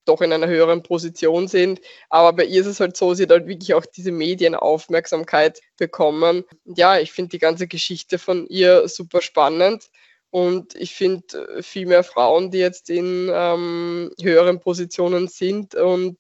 [0.06, 1.82] doch in einer höheren Position sind.
[2.10, 6.44] Aber bei ihr ist es halt so, sie hat halt wirklich auch diese Medienaufmerksamkeit bekommen.
[6.66, 9.90] Ja, ich finde die ganze Geschichte von ihr super spannend.
[10.30, 16.18] Und ich finde viel mehr Frauen, die jetzt in ähm, höheren Positionen sind und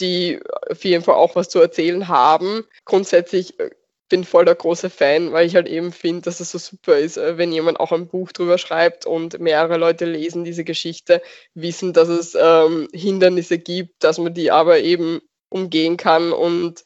[0.00, 2.64] die auf jeden Fall auch was zu erzählen haben.
[2.84, 3.70] Grundsätzlich äh,
[4.08, 7.16] bin voll der große Fan, weil ich halt eben finde, dass es so super ist,
[7.16, 11.22] äh, wenn jemand auch ein Buch drüber schreibt und mehrere Leute lesen diese Geschichte,
[11.54, 16.84] wissen, dass es ähm, Hindernisse gibt, dass man die aber eben umgehen kann und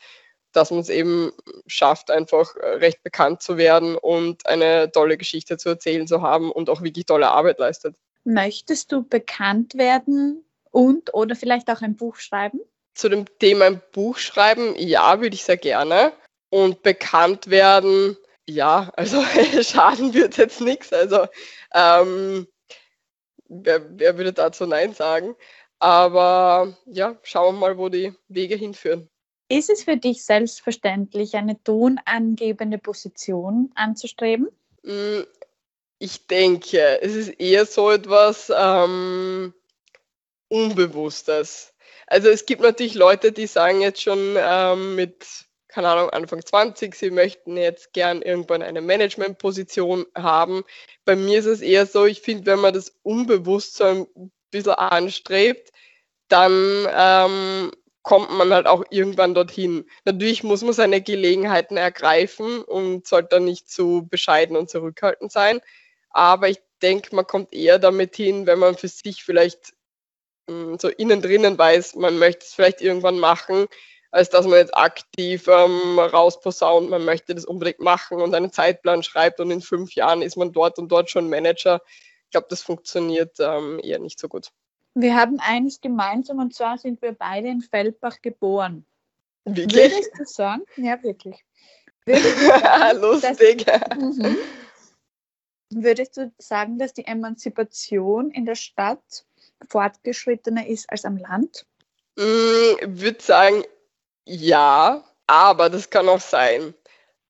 [0.52, 1.32] dass man es eben
[1.66, 6.50] schafft, einfach äh, recht bekannt zu werden und eine tolle Geschichte zu erzählen zu haben
[6.50, 7.96] und auch wirklich tolle Arbeit leistet.
[8.24, 12.60] Möchtest du bekannt werden und oder vielleicht auch ein Buch schreiben?
[12.96, 16.12] Zu dem Thema ein Buch schreiben, ja, würde ich sehr gerne.
[16.48, 19.22] Und bekannt werden, ja, also
[19.62, 20.92] schaden wird jetzt nichts.
[20.92, 21.26] Also
[21.74, 22.46] ähm,
[23.48, 25.36] wer, wer würde dazu Nein sagen?
[25.78, 29.08] Aber ja, schauen wir mal, wo die Wege hinführen.
[29.48, 34.48] Ist es für dich selbstverständlich, eine tonangebende Position anzustreben?
[34.82, 35.20] Mm,
[35.98, 39.54] ich denke, es ist eher so etwas ähm,
[40.48, 41.74] Unbewusstes.
[42.06, 45.26] Also es gibt natürlich Leute, die sagen jetzt schon ähm, mit,
[45.68, 50.62] keine Ahnung, Anfang 20, sie möchten jetzt gern irgendwann eine Managementposition haben.
[51.04, 54.74] Bei mir ist es eher so, ich finde, wenn man das unbewusst so ein bisschen
[54.74, 55.72] anstrebt,
[56.28, 59.84] dann ähm, kommt man halt auch irgendwann dorthin.
[60.04, 65.60] Natürlich muss man seine Gelegenheiten ergreifen und sollte dann nicht zu bescheiden und zurückhaltend sein.
[66.10, 69.72] Aber ich denke, man kommt eher damit hin, wenn man für sich vielleicht
[70.46, 73.66] so innen drinnen weiß, man möchte es vielleicht irgendwann machen,
[74.10, 79.02] als dass man jetzt aktiv ähm, rausposaunt, man möchte das unbedingt machen und einen Zeitplan
[79.02, 81.82] schreibt und in fünf Jahren ist man dort und dort schon Manager.
[82.24, 84.50] Ich glaube, das funktioniert ähm, eher nicht so gut.
[84.94, 88.86] Wir haben eines gemeinsam und zwar sind wir beide in Feldbach geboren.
[89.44, 89.92] Wirklich?
[89.92, 90.62] Würdest du sagen?
[90.76, 91.44] Ja, wirklich.
[92.06, 93.64] Sagen, Lustig.
[93.64, 94.36] Dass, mhm.
[95.70, 99.26] Würdest du sagen, dass die Emanzipation in der Stadt
[99.68, 101.66] fortgeschrittener ist als am Land?
[102.16, 103.64] Ich mm, würde sagen,
[104.24, 106.74] ja, aber das kann auch sein,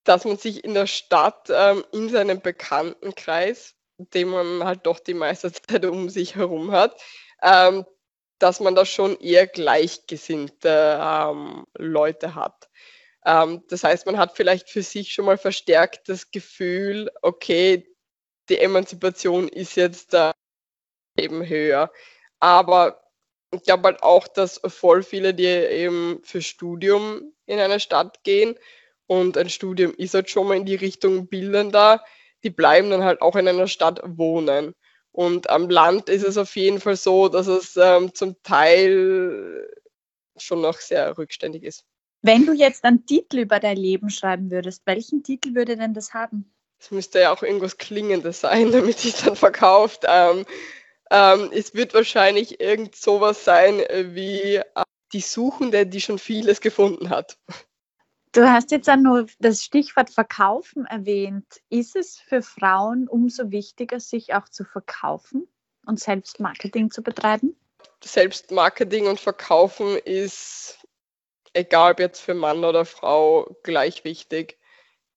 [0.04, 5.14] dass man sich in der Stadt ähm, in seinem Bekanntenkreis, den man halt doch die
[5.14, 7.00] meiste Zeit um sich herum hat,
[7.42, 7.84] ähm,
[8.38, 12.68] dass man da schon eher gleichgesinnte ähm, Leute hat.
[13.24, 17.86] Ähm, das heißt, man hat vielleicht für sich schon mal verstärkt das Gefühl, okay,
[18.48, 20.32] die Emanzipation ist jetzt äh,
[21.16, 21.90] eben höher.
[22.40, 23.00] Aber
[23.52, 28.56] ich glaube halt auch, dass voll viele, die eben für Studium in eine Stadt gehen
[29.06, 32.04] und ein Studium ist halt schon mal in die Richtung bildender,
[32.42, 34.74] die bleiben dann halt auch in einer Stadt wohnen.
[35.12, 39.70] Und am Land ist es auf jeden Fall so, dass es ähm, zum Teil
[40.36, 41.84] schon noch sehr rückständig ist.
[42.22, 46.12] Wenn du jetzt einen Titel über dein Leben schreiben würdest, welchen Titel würde denn das
[46.12, 46.52] haben?
[46.78, 50.04] Es müsste ja auch irgendwas Klingendes sein, damit sich dann verkauft.
[50.06, 50.44] Ähm,
[51.10, 54.64] ähm, es wird wahrscheinlich irgend sowas sein äh, wie äh,
[55.12, 57.38] die Suchende, die schon vieles gefunden hat.
[58.32, 61.46] Du hast jetzt auch nur das Stichwort Verkaufen erwähnt.
[61.70, 65.48] Ist es für Frauen umso wichtiger, sich auch zu verkaufen
[65.86, 67.56] und Selbstmarketing zu betreiben?
[68.04, 70.86] Selbstmarketing und Verkaufen ist,
[71.54, 74.58] egal ob jetzt für Mann oder Frau, gleich wichtig.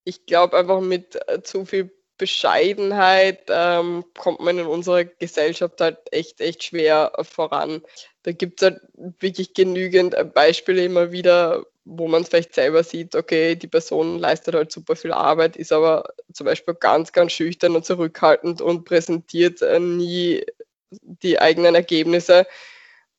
[0.06, 5.98] Ich glaube einfach mit äh, zu viel Bescheidenheit ähm, kommt man in unserer Gesellschaft halt
[6.12, 7.82] echt, echt schwer voran.
[8.24, 8.82] Da gibt es halt
[9.20, 14.54] wirklich genügend Beispiele immer wieder, wo man es vielleicht selber sieht, okay, die Person leistet
[14.54, 19.64] halt super viel Arbeit, ist aber zum Beispiel ganz, ganz schüchtern und zurückhaltend und präsentiert
[19.64, 20.46] äh, nie
[20.92, 22.46] die eigenen Ergebnisse,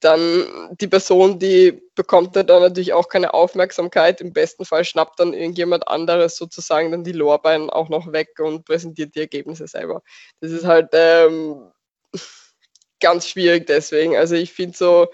[0.00, 4.20] dann die Person, die bekommt dann natürlich auch keine Aufmerksamkeit.
[4.20, 8.64] Im besten Fall schnappt dann irgendjemand anderes sozusagen dann die Lorbeeren auch noch weg und
[8.64, 10.02] präsentiert die Ergebnisse selber.
[10.40, 11.70] Das ist halt ähm,
[13.00, 14.16] ganz schwierig deswegen.
[14.16, 15.08] Also ich finde so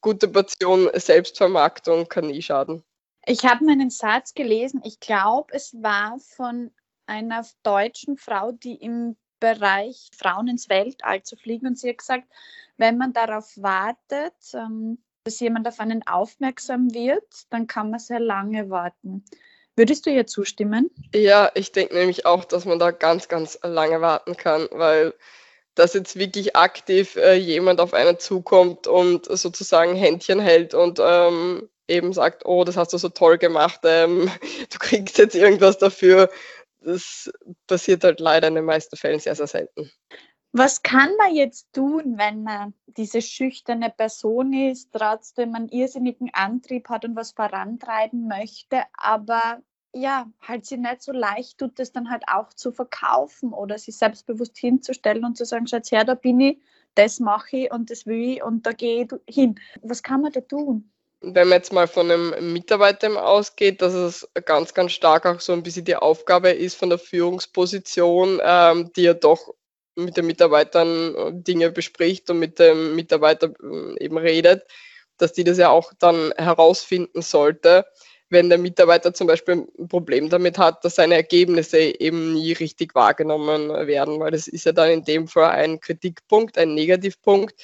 [0.00, 2.82] gute Portion Selbstvermarktung kann nie schaden.
[3.26, 6.70] Ich habe meinen Satz gelesen, ich glaube, es war von
[7.06, 12.24] einer deutschen Frau, die im Bereich Frauen ins Weltall zu fliegen und sie hat gesagt,
[12.76, 18.20] wenn man darauf wartet, ähm, dass jemand auf einen aufmerksam wird, dann kann man sehr
[18.20, 19.24] lange warten.
[19.74, 20.90] Würdest du ihr zustimmen?
[21.14, 25.12] Ja, ich denke nämlich auch, dass man da ganz, ganz lange warten kann, weil
[25.74, 31.68] dass jetzt wirklich aktiv äh, jemand auf einen zukommt und sozusagen Händchen hält und ähm,
[31.86, 34.30] eben sagt, oh, das hast du so toll gemacht, ähm,
[34.72, 36.30] du kriegst jetzt irgendwas dafür.
[36.86, 37.28] Das
[37.66, 39.90] passiert halt leider in den meisten Fällen sehr, sehr selten.
[40.52, 46.88] Was kann man jetzt tun, wenn man diese schüchterne Person ist, trotzdem einen irrsinnigen Antrieb
[46.88, 49.60] hat und was vorantreiben möchte, aber
[49.92, 53.96] ja, halt sie nicht so leicht tut, das dann halt auch zu verkaufen oder sich
[53.96, 56.60] selbstbewusst hinzustellen und zu sagen, schaut her, da bin ich,
[56.94, 59.58] das mache ich und das will ich und da gehe ich hin.
[59.82, 60.92] Was kann man da tun?
[61.20, 65.52] Wenn man jetzt mal von einem Mitarbeiter ausgeht, dass es ganz, ganz stark auch so
[65.52, 69.54] ein bisschen die Aufgabe ist von der Führungsposition, ähm, die ja doch
[69.96, 74.64] mit den Mitarbeitern äh, Dinge bespricht und mit dem Mitarbeiter äh, eben redet,
[75.16, 77.86] dass die das ja auch dann herausfinden sollte
[78.28, 82.94] wenn der Mitarbeiter zum Beispiel ein Problem damit hat, dass seine Ergebnisse eben nie richtig
[82.94, 87.54] wahrgenommen werden, weil das ist ja dann in dem Fall ein Kritikpunkt, ein Negativpunkt.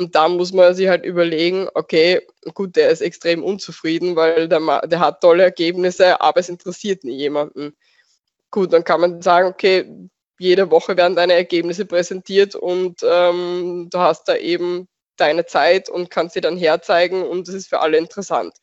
[0.00, 4.86] Und da muss man sich halt überlegen, okay, gut, der ist extrem unzufrieden, weil der,
[4.86, 7.76] der hat tolle Ergebnisse, aber es interessiert nie jemanden.
[8.50, 9.84] Gut, dann kann man sagen, okay,
[10.38, 14.88] jede Woche werden deine Ergebnisse präsentiert und ähm, du hast da eben
[15.18, 18.54] deine Zeit und kannst sie dann herzeigen und es ist für alle interessant.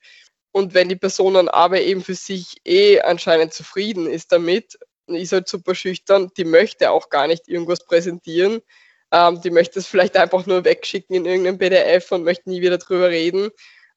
[0.52, 5.34] Und wenn die Person dann aber eben für sich eh anscheinend zufrieden ist damit, ist
[5.34, 8.64] halt super schüchtern, die möchte auch gar nicht irgendwas präsentieren,
[9.12, 12.78] ähm, die möchte es vielleicht einfach nur wegschicken in irgendeinem PDF und möchte nie wieder
[12.78, 13.49] drüber reden,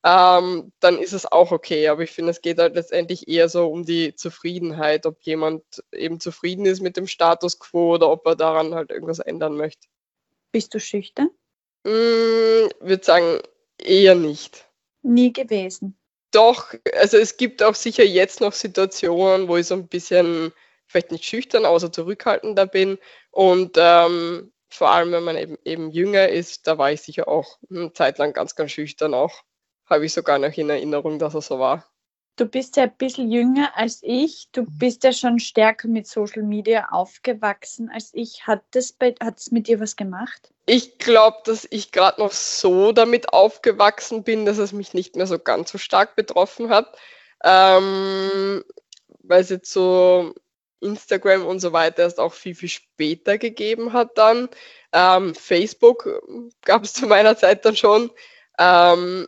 [0.05, 1.89] ähm, dann ist es auch okay.
[1.89, 6.21] Aber ich finde, es geht halt letztendlich eher so um die Zufriedenheit, ob jemand eben
[6.21, 9.89] zufrieden ist mit dem Status quo oder ob er daran halt irgendwas ändern möchte.
[10.53, 11.31] Bist du schüchtern?
[11.85, 13.41] Mm, würde sagen,
[13.79, 14.67] eher nicht.
[15.03, 15.97] Nie gewesen
[16.31, 20.53] doch, also es gibt auch sicher jetzt noch Situationen, wo ich so ein bisschen
[20.87, 22.99] vielleicht nicht schüchtern, außer zurückhaltender bin.
[23.31, 27.59] Und ähm, vor allem, wenn man eben, eben jünger ist, da war ich sicher auch
[27.71, 29.43] eine Zeit lang ganz, ganz schüchtern auch.
[29.87, 31.85] Habe ich sogar noch in Erinnerung, dass er so war.
[32.37, 34.49] Du bist ja ein bisschen jünger als ich.
[34.53, 38.47] Du bist ja schon stärker mit Social Media aufgewachsen als ich.
[38.47, 40.53] Hat es mit dir was gemacht?
[40.65, 45.27] Ich glaube, dass ich gerade noch so damit aufgewachsen bin, dass es mich nicht mehr
[45.27, 46.97] so ganz so stark betroffen hat.
[47.43, 48.65] Ähm,
[49.23, 50.35] weil es jetzt so
[50.81, 54.49] Instagram und so weiter erst auch viel, viel später gegeben hat dann.
[54.93, 56.09] Ähm, Facebook
[56.63, 58.11] gab es zu meiner Zeit dann schon.
[58.59, 59.27] Ähm,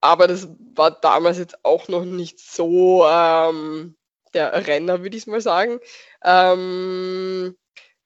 [0.00, 3.96] aber das war damals jetzt auch noch nicht so ähm,
[4.34, 5.80] der Renner, würde ich mal sagen.
[6.22, 7.56] Ähm,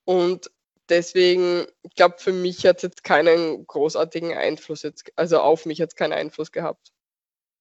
[0.04, 0.50] und
[0.88, 5.80] deswegen, ich glaube, für mich hat es jetzt keinen großartigen Einfluss jetzt, also auf mich
[5.80, 6.92] hat es keinen Einfluss gehabt.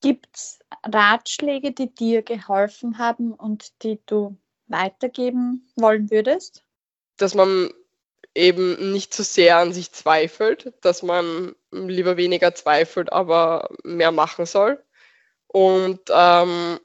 [0.01, 4.37] Gibt es Ratschläge, die dir geholfen haben und die du
[4.69, 6.63] weitergeben wollen würdest?
[7.17, 7.71] Dass man
[8.35, 14.11] eben nicht zu so sehr an sich zweifelt, dass man lieber weniger zweifelt, aber mehr
[14.11, 14.81] machen soll.
[15.47, 16.79] Und ähm,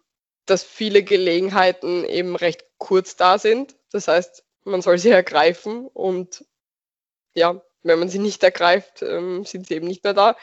[0.47, 3.77] dass viele Gelegenheiten eben recht kurz da sind.
[3.91, 6.45] Das heißt, man soll sie ergreifen und
[7.35, 10.37] ja, wenn man sie nicht ergreift, ähm, sind sie eben nicht mehr da.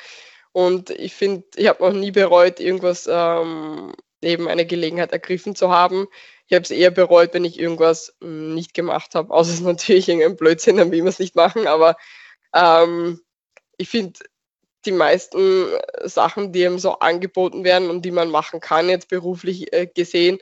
[0.51, 5.69] Und ich finde, ich habe noch nie bereut, irgendwas ähm, eben eine Gelegenheit ergriffen zu
[5.69, 6.07] haben.
[6.47, 9.65] Ich habe es eher bereut, wenn ich irgendwas hm, nicht gemacht habe, außer es ist
[9.65, 11.67] natürlich irgendein Blödsinn, dann will man es nicht machen.
[11.67, 11.97] Aber
[12.53, 13.21] ähm,
[13.77, 14.19] ich finde,
[14.85, 15.67] die meisten
[16.03, 20.39] Sachen, die einem so angeboten werden und die man machen kann, jetzt beruflich äh, gesehen,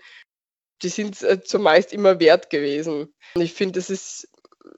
[0.82, 3.14] die sind äh, zumeist immer wert gewesen.
[3.36, 4.30] Und ich finde, es ist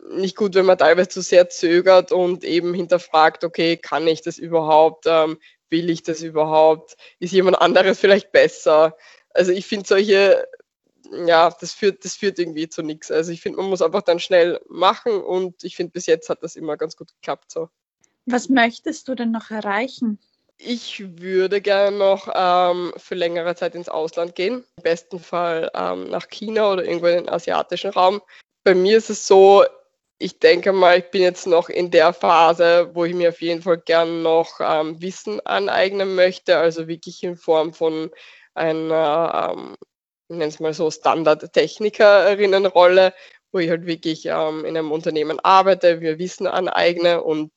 [0.10, 4.38] nicht gut, wenn man teilweise zu sehr zögert und eben hinterfragt, okay, kann ich das
[4.38, 5.06] überhaupt?
[5.08, 5.38] Ähm,
[5.72, 6.98] will ich das überhaupt?
[7.20, 8.96] Ist jemand anderes vielleicht besser?
[9.34, 10.48] Also ich finde solche,
[11.26, 13.10] ja, das führt, das führt irgendwie zu nichts.
[13.10, 16.44] Also ich finde, man muss einfach dann schnell machen und ich finde, bis jetzt hat
[16.44, 17.70] das immer ganz gut geklappt so.
[18.26, 20.20] Was möchtest du denn noch erreichen?
[20.58, 24.64] Ich würde gerne noch ähm, für längere Zeit ins Ausland gehen.
[24.78, 28.22] Im besten Fall ähm, nach China oder irgendwo in den asiatischen Raum.
[28.64, 29.64] Bei mir ist es so,
[30.22, 33.62] ich denke mal, ich bin jetzt noch in der Phase, wo ich mir auf jeden
[33.64, 38.12] Fall gern noch ähm, Wissen aneignen möchte, also wirklich in Form von
[38.54, 39.76] einer, ähm,
[40.30, 43.14] ich nenne es mal so, Standard-Technikerinnenrolle,
[43.52, 47.52] wo ich halt wirklich ähm, in einem Unternehmen arbeite, mir Wissen aneigne und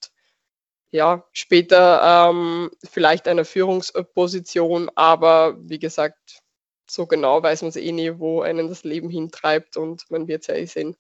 [0.90, 6.40] ja, später ähm, vielleicht eine Führungsposition, aber wie gesagt,
[6.88, 10.42] so genau weiß man es eh nie, wo einen das Leben hintreibt und man wird
[10.42, 10.96] es ja eh sehen.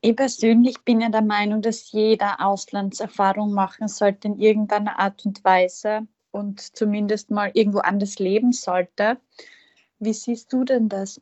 [0.00, 5.44] Ich persönlich bin ja der Meinung, dass jeder Auslandserfahrung machen sollte in irgendeiner Art und
[5.44, 9.16] Weise und zumindest mal irgendwo anders leben sollte.
[9.98, 11.20] Wie siehst du denn das?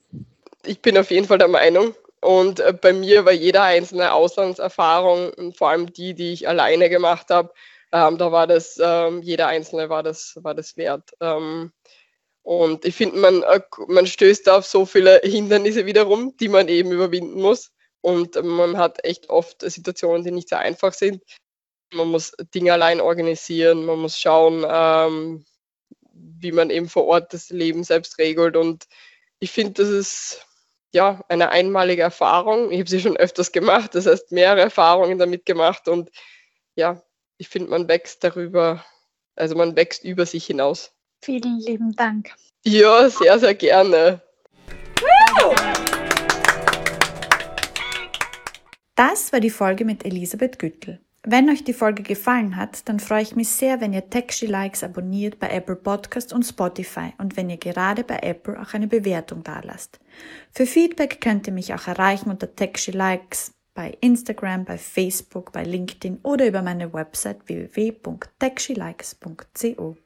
[0.65, 1.95] Ich bin auf jeden Fall der Meinung.
[2.21, 7.31] Und äh, bei mir war jede einzelne Auslandserfahrung, vor allem die, die ich alleine gemacht
[7.31, 7.53] habe,
[7.93, 11.13] ähm, da war das, ähm, jeder einzelne war das, war das wert.
[11.21, 11.73] Ähm,
[12.43, 16.91] und ich finde, man, äh, man stößt auf so viele Hindernisse wiederum, die man eben
[16.93, 17.73] überwinden muss.
[18.01, 21.23] Und man hat echt oft Situationen, die nicht sehr einfach sind.
[21.93, 25.45] Man muss Dinge allein organisieren, man muss schauen, ähm,
[26.13, 28.57] wie man eben vor Ort das Leben selbst regelt.
[28.57, 28.87] Und
[29.39, 30.47] ich finde, das ist
[30.93, 32.71] ja eine einmalige Erfahrung.
[32.71, 35.89] Ich habe sie schon öfters gemacht, das heißt mehrere Erfahrungen damit gemacht.
[35.89, 36.11] Und
[36.75, 37.03] ja,
[37.39, 38.85] ich finde, man wächst darüber,
[39.35, 40.93] also man wächst über sich hinaus.
[41.23, 42.33] Vielen lieben Dank.
[42.65, 44.23] Ja, sehr, sehr gerne.
[48.97, 51.01] Das war die Folge mit Elisabeth Güttel.
[51.23, 54.83] Wenn euch die Folge gefallen hat, dann freue ich mich sehr, wenn ihr Techshy Likes
[54.83, 59.43] abonniert bei Apple Podcast und Spotify und wenn ihr gerade bei Apple auch eine Bewertung
[59.43, 60.01] dalasst.
[60.51, 65.65] Für Feedback könnt ihr mich auch erreichen unter Techshy Likes bei Instagram, bei Facebook, bei
[65.65, 69.99] LinkedIn oder über meine Website www.techshylikes.co.